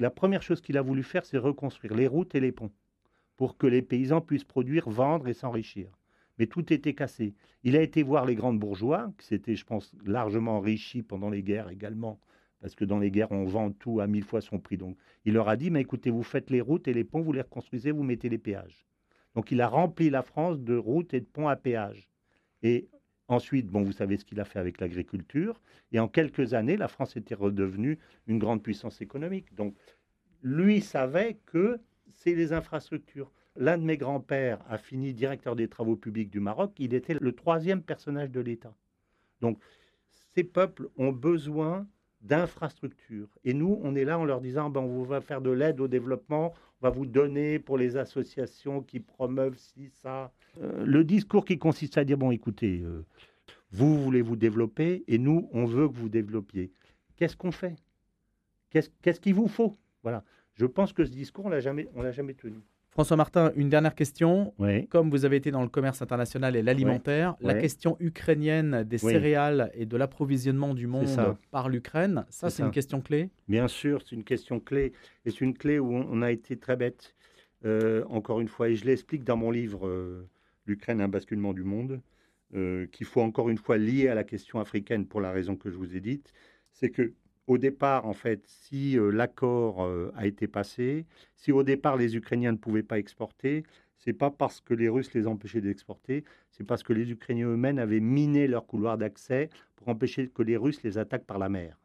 La 0.01 0.11
première 0.11 0.43
chose 0.43 0.61
qu'il 0.61 0.79
a 0.79 0.83
voulu 0.83 1.03
faire, 1.03 1.25
c'est 1.25 1.39
reconstruire 1.39 1.95
les 1.95 2.07
routes 2.07 2.35
et 2.35 2.41
les 2.41 2.53
ponts 2.53 2.73
pour 3.37 3.57
que 3.57 3.67
les 3.67 3.83
paysans 3.83 4.21
puissent 4.21 4.45
produire, 4.45 4.91
vendre 4.91 5.29
et 5.29 5.33
s'enrichir. 5.33 5.89
Mais 6.39 6.47
tout 6.47 6.73
était 6.73 6.95
cassé. 6.95 7.35
Il 7.65 7.77
a 7.77 7.83
été 7.83 8.03
voir 8.03 8.27
les 8.27 8.35
grandes 8.35 8.59
bourgeois, 8.59 9.13
qui 9.19 9.27
s'étaient, 9.27 9.57
je 9.57 9.65
pense, 9.65 9.95
largement 10.05 10.57
enrichis 10.57 11.03
pendant 11.03 11.31
les 11.31 11.43
guerres 11.43 11.71
également, 11.71 12.19
parce 12.61 12.75
que 12.75 12.85
dans 12.85 12.99
les 12.99 13.11
guerres, 13.11 13.33
on 13.33 13.45
vend 13.45 13.73
tout 13.73 14.01
à 14.01 14.07
mille 14.07 14.25
fois 14.25 14.41
son 14.41 14.59
prix. 14.59 14.77
Donc, 14.77 14.97
il 15.25 15.35
leur 15.35 15.49
a 15.49 15.57
dit, 15.57 15.71
mais 15.71 15.81
écoutez, 15.81 16.11
vous 16.11 16.23
faites 16.23 16.51
les 16.51 16.61
routes 16.61 16.89
et 16.89 16.95
les 16.95 17.05
ponts, 17.05 17.21
vous 17.21 17.33
les 17.33 17.41
reconstruisez, 17.41 17.91
vous 17.91 18.03
mettez 18.03 18.29
les 18.29 18.39
péages. 18.39 18.87
Donc, 19.35 19.51
il 19.51 19.61
a 19.61 19.69
rempli 19.69 20.11
la 20.11 20.23
France 20.23 20.61
de 20.61 20.77
routes 20.77 21.15
et 21.15 21.21
de 21.21 21.27
ponts 21.27 21.49
à 21.49 21.57
péage. 21.57 22.09
Ensuite, 23.31 23.69
bon, 23.69 23.85
vous 23.85 23.93
savez 23.93 24.17
ce 24.17 24.25
qu'il 24.25 24.41
a 24.41 24.45
fait 24.45 24.59
avec 24.59 24.81
l'agriculture. 24.81 25.61
Et 25.93 26.01
en 26.01 26.09
quelques 26.09 26.53
années, 26.53 26.77
la 26.77 26.89
France 26.89 27.17
était 27.17 27.37
redevenue 27.37 27.97
une 28.27 28.41
grande 28.41 28.61
puissance 28.61 29.01
économique. 29.01 29.55
Donc, 29.55 29.77
lui 30.43 30.81
savait 30.81 31.39
que 31.47 31.79
c'est 32.13 32.35
les 32.35 32.53
infrastructures. 32.53 33.31
L'un 33.55 33.79
de 33.79 33.85
mes 33.85 33.97
grands-pères 33.97 34.59
a 34.69 34.79
fini 34.79 35.15
directeur 35.15 35.55
des 35.55 35.69
travaux 35.69 35.95
publics 35.95 36.29
du 36.29 36.41
Maroc. 36.41 36.73
Il 36.81 36.93
était 36.93 37.15
le 37.21 37.33
troisième 37.33 37.83
personnage 37.83 38.33
de 38.33 38.41
l'État. 38.41 38.75
Donc, 39.41 39.61
ces 40.35 40.43
peuples 40.43 40.89
ont 40.97 41.13
besoin 41.13 41.87
d'infrastructures. 42.21 43.29
Et 43.45 43.55
nous, 43.55 43.81
on 43.83 43.95
est 43.95 44.05
là 44.05 44.19
en 44.19 44.25
leur 44.25 44.41
disant, 44.41 44.71
ben, 44.71 44.81
on 44.81 45.03
va 45.03 45.21
faire 45.21 45.41
de 45.41 45.51
l'aide 45.51 45.81
au 45.81 45.89
développement, 45.89 46.53
on 46.81 46.87
va 46.87 46.91
vous 46.91 47.07
donner 47.07 47.59
pour 47.59 47.79
les 47.79 47.97
associations 47.97 48.83
qui 48.83 49.01
promeuvent 49.01 49.57
ci, 49.57 49.89
ça. 50.03 50.33
Euh, 50.61 50.85
le 50.85 51.05
discours 51.05 51.45
qui 51.45 51.59
consiste 51.59 51.99
à 51.99 52.05
dire, 52.05 52.19
bon, 52.19 52.31
écoutez, 52.31 52.81
euh, 52.83 53.05
vous 53.73 54.03
voulez 54.03 54.23
vous 54.23 54.37
développer 54.37 55.05
et 55.07 55.19
nous, 55.19 55.49
on 55.53 55.65
veut 55.65 55.89
que 55.89 55.95
vous 55.95 56.09
développiez. 56.09 56.73
Qu'est-ce 57.17 57.37
qu'on 57.37 57.53
fait? 57.53 57.77
Qu'est-ce 58.71 59.21
qu'il 59.21 59.35
vous 59.35 59.49
faut? 59.49 59.77
Voilà. 60.03 60.25
Je 60.55 60.67
pense 60.67 60.93
que 60.93 61.05
ce 61.05 61.11
discours, 61.11 61.47
on 61.47 61.49
on 61.49 62.03
l'a 62.03 62.13
jamais 62.13 62.35
tenu. 62.35 62.61
François 62.91 63.17
Martin, 63.17 63.53
une 63.55 63.69
dernière 63.69 63.95
question. 63.95 64.53
Comme 64.89 65.11
vous 65.11 65.25
avez 65.25 65.37
été 65.37 65.51
dans 65.51 65.63
le 65.63 65.69
commerce 65.69 66.03
international 66.03 66.57
et 66.57 66.63
l'alimentaire, 66.63 67.37
la 67.41 67.55
question 67.55 67.97
ukrainienne 68.01 68.85
des 68.85 68.99
céréales 68.99 69.71
et 69.75 69.87
de 69.87 69.97
l'approvisionnement 69.97 70.75
du 70.75 70.87
monde 70.87 71.37
par 71.51 71.69
l'Ukraine, 71.69 72.25
ça 72.31 72.51
c'est 72.51 72.63
une 72.63 72.71
question 72.71 73.01
clé? 73.01 73.31
Bien 73.49 73.69
sûr, 73.69 74.03
c'est 74.03 74.17
une 74.17 74.25
question 74.25 74.61
clé. 74.61 74.93
Et 75.25 75.31
c'est 75.31 75.43
une 75.43 75.57
clé 75.57 75.79
où 75.79 75.93
on 75.95 76.23
a 76.23 76.31
été 76.31 76.57
très 76.57 76.77
bête, 76.77 77.15
euh, 77.65 78.05
encore 78.09 78.41
une 78.41 78.49
fois. 78.49 78.69
Et 78.69 78.77
je 78.77 78.85
l'explique 78.85 79.25
dans 79.25 79.37
mon 79.37 79.51
livre 79.51 79.87
euh, 79.87 80.29
L'Ukraine, 80.67 81.01
un 81.01 81.09
basculement 81.09 81.53
du 81.53 81.63
monde. 81.63 82.01
Euh, 82.57 82.89
qu'il 82.91 83.07
faut 83.07 83.21
encore 83.21 83.49
une 83.49 83.59
fois 83.59 83.79
lier 83.79 84.09
à 84.09 84.17
la 84.17 84.25
question 84.25 84.59
africaine 84.59 85.07
pour 85.07 85.21
la 85.21 85.31
raison 85.31 85.55
que 85.55 85.71
je 85.71 85.77
vous 85.77 85.95
ai 85.95 86.01
dite, 86.01 86.33
c'est 86.73 86.91
que 86.91 87.13
au 87.51 87.59
départ, 87.59 88.07
en 88.07 88.13
fait, 88.13 88.47
si 88.47 88.97
l'accord 89.13 89.85
a 90.15 90.25
été 90.25 90.47
passé, 90.47 91.05
si 91.35 91.51
au 91.51 91.65
départ 91.65 91.97
les 91.97 92.17
Ukrainiens 92.17 92.53
ne 92.53 92.57
pouvaient 92.57 92.85
pas 92.85 93.01
exporter, 93.01 93.65
c'est 93.97 94.13
pas 94.13 94.31
parce 94.31 94.61
que 94.61 94.73
les 94.73 94.89
Russes 94.89 95.13
les 95.15 95.27
empêchaient 95.27 95.61
d'exporter, 95.61 96.23
c'est 96.53 96.63
parce 96.63 96.85
que 96.85 96.93
les 96.93 97.11
Ukrainiens 97.11 97.49
eux-mêmes 97.49 97.81
avaient 97.81 97.99
miné 97.99 98.47
leur 98.47 98.69
couloir 98.69 98.99
d'accès 98.99 99.51
pour 99.75 99.89
empêcher 99.89 100.29
que 100.29 100.43
les 100.43 100.57
Russes 100.57 100.85
les 100.85 100.97
attaquent 100.97 101.27
par 101.27 101.41
la 101.41 101.49
mer. 101.49 101.77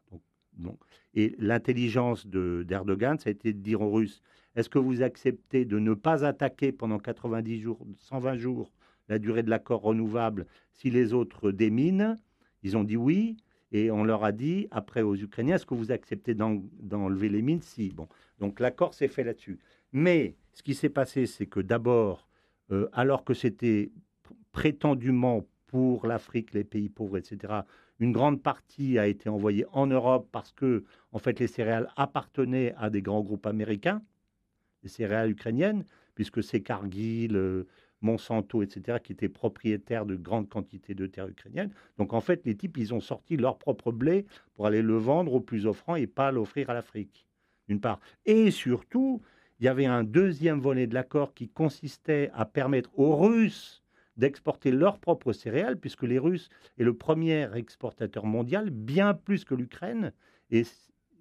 Donc, 0.54 0.78
Et 1.16 1.36
l'intelligence 1.40 2.28
d'Erdogan, 2.28 3.18
ça 3.18 3.30
a 3.30 3.32
été 3.32 3.52
de 3.52 3.60
dire 3.60 3.82
aux 3.82 3.92
Russes 3.92 4.22
est-ce 4.56 4.70
que 4.70 4.78
vous 4.78 5.02
acceptez 5.02 5.66
de 5.66 5.80
ne 5.80 5.96
pas 5.96 6.24
attaquer 6.24 6.74
pendant 6.74 7.00
90 7.00 7.60
jours, 7.60 7.80
120 7.98 8.38
jours 8.38 8.72
la 9.10 9.18
durée 9.18 9.42
de 9.42 9.50
l'accord 9.50 9.82
renouvelable 9.82 10.46
si 10.74 10.92
les 10.92 11.12
autres 11.12 11.52
déminent? 11.52 12.16
Ils 12.62 12.78
ont 12.78 12.84
dit 12.84 12.98
oui. 12.98 13.38
Et 13.72 13.92
on 13.92 14.04
leur 14.04 14.24
a 14.24 14.32
dit, 14.32 14.68
après 14.72 15.02
aux 15.02 15.16
Ukrainiens, 15.16 15.56
est-ce 15.56 15.66
que 15.66 15.74
vous 15.74 15.92
acceptez 15.92 16.34
d'enlever 16.34 17.30
les 17.30 17.42
mines? 17.42 17.62
Si. 17.62 17.90
Bon. 17.90 18.08
Donc 18.40 18.60
l'accord 18.60 18.94
s'est 18.94 19.08
fait 19.08 19.24
là-dessus. 19.24 19.60
Mais 19.92 20.36
ce 20.54 20.64
qui 20.64 20.76
s'est 20.76 20.90
passé, 20.90 21.26
c'est 21.26 21.46
que 21.46 21.60
d'abord, 21.60 22.28
euh, 22.72 22.88
alors 22.94 23.24
que 23.24 23.34
c'était 23.34 23.92
prétendument 24.52 25.46
pour 25.68 26.08
l'Afrique, 26.08 26.54
les 26.54 26.64
pays 26.64 26.90
pauvres, 26.90 27.18
etc., 27.18 27.62
une 28.00 28.12
grande 28.12 28.42
partie 28.42 29.00
a 29.00 29.08
été 29.08 29.30
envoyée 29.30 29.66
en 29.72 29.88
Europe 29.88 30.28
parce 30.32 30.52
que, 30.52 30.84
en 31.12 31.20
fait, 31.20 31.40
les 31.40 31.48
céréales 31.48 31.90
appartenaient 31.96 32.74
à 32.78 32.90
des 32.90 33.02
grands 33.02 33.22
groupes 33.22 33.46
américains, 33.46 34.02
les 34.84 34.90
céréales 34.90 35.32
ukrainiennes, 35.32 35.86
puisque 36.14 36.44
c'est 36.44 36.62
Cargill, 36.62 37.36
euh, 37.36 37.64
Monsanto, 38.06 38.62
etc., 38.62 39.00
qui 39.04 39.12
étaient 39.12 39.30
propriétaires 39.30 40.06
de 40.06 40.16
grandes 40.16 40.48
quantités 40.48 40.94
de 40.94 41.08
terres 41.08 41.28
ukrainiennes. 41.28 41.72
Donc, 41.98 42.14
en 42.14 42.22
fait, 42.22 42.46
les 42.46 42.56
types, 42.56 42.78
ils 42.78 42.94
ont 42.94 43.02
sorti 43.02 43.36
leur 43.36 43.58
propre 43.58 43.92
blé 43.92 44.26
pour 44.56 44.68
aller 44.68 44.82
le 44.82 44.96
vendre 44.96 45.34
au 45.34 45.42
plus 45.42 45.66
offrant 45.66 45.96
et 45.96 46.08
pas 46.08 46.32
l'offrir 46.32 46.70
à 46.70 46.74
l'Afrique, 46.74 47.28
d'une 47.68 47.82
part. 47.82 48.00
Et 48.26 48.52
surtout, 48.52 49.22
il 49.60 49.66
y 49.66 49.68
avait 49.68 49.86
un 49.86 50.04
deuxième 50.04 50.60
volet 50.60 50.88
de 50.88 50.94
l'accord 50.94 51.34
qui 51.34 51.50
consistait 51.50 52.30
à 52.34 52.46
permettre 52.46 52.92
aux 52.98 53.16
Russes 53.16 53.84
d'exporter 54.18 54.72
leurs 54.72 55.00
propres 55.00 55.34
céréales, 55.34 55.78
puisque 55.78 56.04
les 56.04 56.20
Russes 56.20 56.50
est 56.78 56.84
le 56.84 56.94
premier 56.94 57.50
exportateur 57.56 58.26
mondial, 58.26 58.70
bien 58.70 59.14
plus 59.14 59.44
que 59.44 59.56
l'Ukraine. 59.56 60.14
Et, 60.52 60.64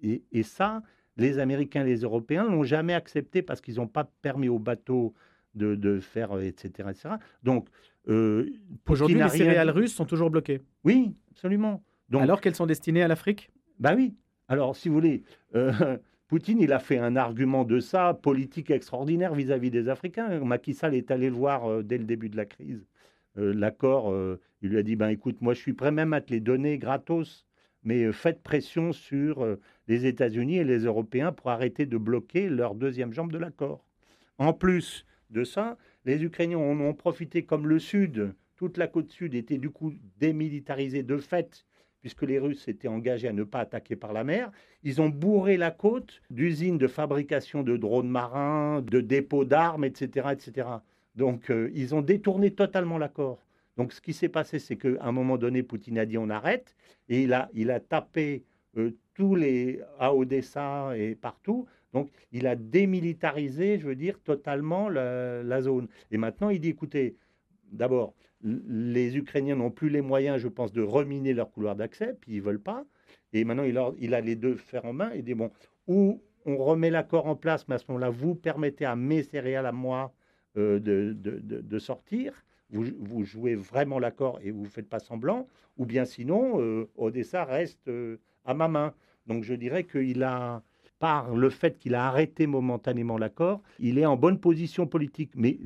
et, 0.01 0.43
ça, 0.43 0.81
les 1.17 1.39
Américains 1.39 1.81
et 1.81 1.89
les 1.89 2.01
Européens 2.01 2.47
n'ont 2.49 2.63
jamais 2.63 2.93
accepté 2.93 3.41
parce 3.41 3.61
qu'ils 3.61 3.75
n'ont 3.75 3.87
pas 3.87 4.09
permis 4.21 4.49
aux 4.49 4.59
bateaux 4.59 5.13
de, 5.55 5.75
de 5.75 5.99
faire, 5.99 6.39
etc. 6.39 6.89
etc. 6.91 7.15
Donc, 7.43 7.67
euh, 8.07 8.49
aujourd'hui, 8.87 9.17
les 9.17 9.29
céréales 9.29 9.69
russes 9.69 9.93
sont 9.93 10.05
toujours 10.05 10.29
bloquées. 10.29 10.61
Oui, 10.83 11.15
absolument. 11.31 11.83
Donc, 12.09 12.21
Alors 12.21 12.41
qu'elles 12.41 12.55
sont 12.55 12.67
destinées 12.67 13.01
à 13.01 13.07
l'Afrique? 13.07 13.49
Bah 13.79 13.93
oui. 13.95 14.15
Alors, 14.47 14.75
si 14.75 14.89
vous 14.89 14.95
voulez, 14.95 15.23
euh, 15.55 15.71
Poutine, 16.27 16.59
il 16.59 16.71
a 16.73 16.79
fait 16.79 16.97
un 16.97 17.15
argument 17.15 17.63
de 17.63 17.79
ça, 17.79 18.13
politique 18.13 18.71
extraordinaire 18.71 19.33
vis-à-vis 19.33 19.71
des 19.71 19.89
Africains. 19.89 20.39
Macky 20.39 20.73
Sall 20.73 20.95
est 20.95 21.11
allé 21.11 21.29
le 21.29 21.35
voir 21.35 21.69
euh, 21.69 21.83
dès 21.83 21.97
le 21.97 22.03
début 22.03 22.29
de 22.29 22.37
la 22.37 22.45
crise. 22.45 22.85
Euh, 23.37 23.53
l'accord, 23.53 24.15
il 24.61 24.69
lui 24.69 24.77
a 24.77 24.83
dit, 24.83 24.95
ben 24.95 25.09
écoute, 25.09 25.41
moi 25.41 25.53
je 25.53 25.59
suis 25.59 25.73
prêt 25.73 25.91
même 25.91 26.13
à 26.13 26.21
te 26.21 26.31
les 26.31 26.39
donner 26.39 26.77
gratos, 26.77 27.45
mais 27.83 28.11
faites 28.13 28.41
pression 28.41 28.93
sur 28.93 29.45
les 29.89 30.05
États-Unis 30.05 30.57
et 30.57 30.63
les 30.63 30.85
Européens 30.85 31.33
pour 31.33 31.49
arrêter 31.49 31.85
de 31.85 31.97
bloquer 31.97 32.47
leur 32.47 32.75
deuxième 32.75 33.11
jambe 33.11 33.33
de 33.33 33.37
l'accord. 33.37 33.83
En 34.37 34.53
plus 34.53 35.05
de 35.29 35.43
ça, 35.43 35.77
les 36.05 36.23
Ukrainiens 36.23 36.59
en 36.59 36.79
ont 36.79 36.93
profité 36.93 37.43
comme 37.43 37.67
le 37.67 37.79
Sud, 37.79 38.33
toute 38.55 38.77
la 38.77 38.87
côte 38.87 39.11
sud 39.11 39.35
était 39.35 39.57
du 39.57 39.69
coup 39.69 39.93
démilitarisée 40.17 41.03
de 41.03 41.17
fait 41.17 41.65
puisque 42.05 42.21
les 42.21 42.37
Russes 42.37 42.61
s'étaient 42.61 42.87
engagés 42.87 43.27
à 43.27 43.33
ne 43.33 43.43
pas 43.43 43.61
attaquer 43.61 43.95
par 43.95 44.13
la 44.13 44.23
mer. 44.23 44.51
Ils 44.83 45.01
ont 45.01 45.09
bourré 45.09 45.57
la 45.57 45.71
côte 45.71 46.21
d'usines 46.29 46.77
de 46.77 46.85
fabrication 46.85 47.63
de 47.63 47.77
drones 47.77 48.09
marins, 48.09 48.83
de 48.83 49.01
dépôts 49.01 49.43
d'armes, 49.43 49.85
etc., 49.85 50.27
etc. 50.31 50.67
Donc, 51.15 51.49
euh, 51.49 51.71
ils 51.73 51.95
ont 51.95 52.03
détourné 52.03 52.51
totalement 52.51 52.99
l'accord. 52.99 53.43
Donc, 53.75 53.91
ce 53.91 54.01
qui 54.01 54.13
s'est 54.13 54.29
passé, 54.29 54.59
c'est 54.59 54.75
qu'à 54.75 54.89
un 55.01 55.11
moment 55.11 55.39
donné, 55.39 55.63
Poutine 55.63 55.97
a 55.97 56.05
dit 56.05 56.19
on 56.19 56.29
arrête, 56.29 56.75
et 57.09 57.23
il 57.23 57.33
a, 57.33 57.49
il 57.55 57.71
a 57.71 57.79
tapé 57.79 58.43
euh, 58.77 58.91
tous 59.15 59.33
les 59.33 59.81
à 59.97 60.13
Odessa 60.13 60.95
et 60.95 61.15
partout. 61.15 61.65
Donc, 61.95 62.11
il 62.33 62.45
a 62.45 62.57
démilitarisé, 62.57 63.79
je 63.79 63.87
veux 63.87 63.95
dire, 63.95 64.19
totalement 64.19 64.89
la, 64.89 65.61
zone. 65.61 65.87
Et 66.11 66.17
maintenant, 66.17 66.49
il 66.49 66.59
dit 66.59 66.67
écoutez, 66.67 67.15
d'abord, 67.71 68.13
les 68.43 69.15
Ukrainiens 69.15 69.55
n'ont 69.55 69.71
plus 69.71 69.87
les 69.87 70.01
moyens, 70.01 70.41
je 70.41 70.49
pense, 70.49 70.73
de 70.73 70.81
reminer 70.81 71.33
leur 71.33 71.49
couloir 71.53 71.77
d'accès, 71.77 72.17
puis 72.19 72.33
ils 72.33 72.41
veulent 72.41 72.59
pas. 72.59 72.85
Et 73.31 73.45
maintenant, 73.45 73.63
il 73.63 74.13
a, 74.13 74.19
les 74.19 74.35
deux 74.35 74.57
fers 74.57 74.83
en 74.83 74.91
main 74.91 75.09
et 75.11 75.21
dit 75.21 75.35
bon, 75.35 75.51
ou 75.87 76.21
on 76.45 76.57
remet 76.57 76.89
l'accord 76.89 77.27
en 77.27 77.37
place, 77.37 77.65
mais 77.69 77.75
à 77.75 77.77
ce 77.77 77.85
moment-là, 77.87 78.09
vous 78.09 78.35
permettez 78.35 78.83
à 78.83 78.97
mes 78.97 79.23
céréales, 79.23 79.65
à 79.65 79.71
moi, 79.71 80.13
euh, 80.57 80.79
de, 80.81 81.79
sortir. 81.79 82.43
Vous, 82.71 82.83
vous, 82.99 83.23
jouez 83.23 83.55
vraiment 83.55 83.99
l'accord 83.99 84.41
et 84.43 84.51
vous 84.51 84.63
ne 84.63 84.67
faites 84.67 84.89
pas 84.89 84.99
semblant, 84.99 85.47
ou 85.77 85.85
bien 85.85 86.03
sinon, 86.03 86.59
euh, 86.59 86.89
Odessa 86.97 87.45
reste 87.45 87.87
euh, 87.87 88.17
à 88.43 88.53
ma 88.53 88.67
main. 88.67 88.93
Donc 89.27 89.45
je 89.45 89.53
dirais 89.53 89.85
qu'il 89.85 90.23
a, 90.23 90.61
par 90.99 91.35
le 91.35 91.49
fait 91.49 91.77
qu'il 91.77 91.95
a 91.95 92.07
arrêté 92.07 92.47
momentanément 92.47 93.17
l'accord, 93.17 93.61
il 93.79 93.97
est 93.97 94.05
en 94.05 94.15
bonne 94.15 94.39
position 94.39 94.87
politique. 94.87 95.31
Mais 95.35 95.59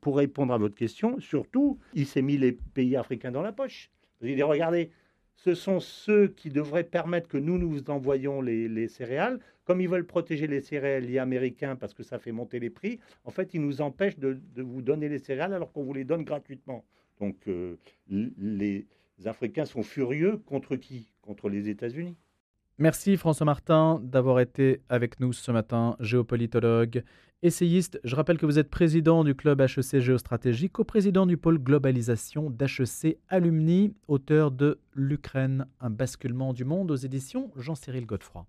pour 0.00 0.16
répondre 0.16 0.52
à 0.52 0.58
votre 0.58 0.74
question, 0.74 1.20
surtout, 1.20 1.78
il 1.94 2.06
s'est 2.06 2.22
mis 2.22 2.36
les 2.36 2.52
pays 2.52 2.96
africains 2.96 3.30
dans 3.30 3.42
la 3.42 3.52
poche. 3.52 3.90
Il 4.20 4.34
dit, 4.34 4.42
regardez, 4.42 4.90
ce 5.36 5.54
sont 5.54 5.80
ceux 5.80 6.28
qui 6.28 6.50
devraient 6.50 6.84
permettre 6.84 7.28
que 7.28 7.38
nous 7.38 7.58
nous 7.58 7.90
envoyions 7.90 8.40
les, 8.40 8.88
céréales. 8.88 9.40
Comme 9.64 9.80
ils 9.80 9.88
veulent 9.88 10.06
protéger 10.06 10.46
les 10.48 10.60
céréaliers 10.60 11.18
américains 11.18 11.76
parce 11.76 11.94
que 11.94 12.02
ça 12.02 12.18
fait 12.18 12.32
monter 12.32 12.58
les 12.58 12.70
prix, 12.70 12.98
en 13.24 13.30
fait, 13.30 13.54
ils 13.54 13.60
nous 13.60 13.80
empêchent 13.80 14.18
de, 14.18 14.40
vous 14.56 14.82
donner 14.82 15.08
les 15.08 15.18
céréales 15.18 15.54
alors 15.54 15.72
qu'on 15.72 15.84
vous 15.84 15.94
les 15.94 16.04
donne 16.04 16.24
gratuitement. 16.24 16.84
Donc, 17.20 17.36
euh, 17.46 17.76
les 18.08 18.86
Africains 19.24 19.64
sont 19.64 19.84
furieux 19.84 20.38
contre 20.38 20.74
qui? 20.76 21.12
Contre 21.22 21.48
les 21.48 21.68
États-Unis. 21.68 22.16
Merci 22.78 23.16
François 23.16 23.44
Martin 23.44 24.00
d'avoir 24.02 24.40
été 24.40 24.80
avec 24.88 25.20
nous 25.20 25.32
ce 25.32 25.52
matin, 25.52 25.94
géopolitologue, 26.00 27.04
essayiste. 27.42 28.00
Je 28.02 28.16
rappelle 28.16 28.38
que 28.38 28.46
vous 28.46 28.58
êtes 28.58 28.70
président 28.70 29.24
du 29.24 29.34
club 29.34 29.60
HEC 29.60 30.00
Géostratégie, 30.00 30.70
co-président 30.70 31.26
du 31.26 31.36
pôle 31.36 31.58
globalisation 31.58 32.50
d'HEC 32.50 33.18
Alumni, 33.28 33.94
auteur 34.08 34.50
de 34.50 34.80
L'Ukraine, 34.94 35.66
un 35.80 35.90
basculement 35.90 36.54
du 36.54 36.64
monde 36.64 36.90
aux 36.90 36.96
éditions 36.96 37.50
Jean-Cyril 37.56 38.06
Godefroy. 38.06 38.46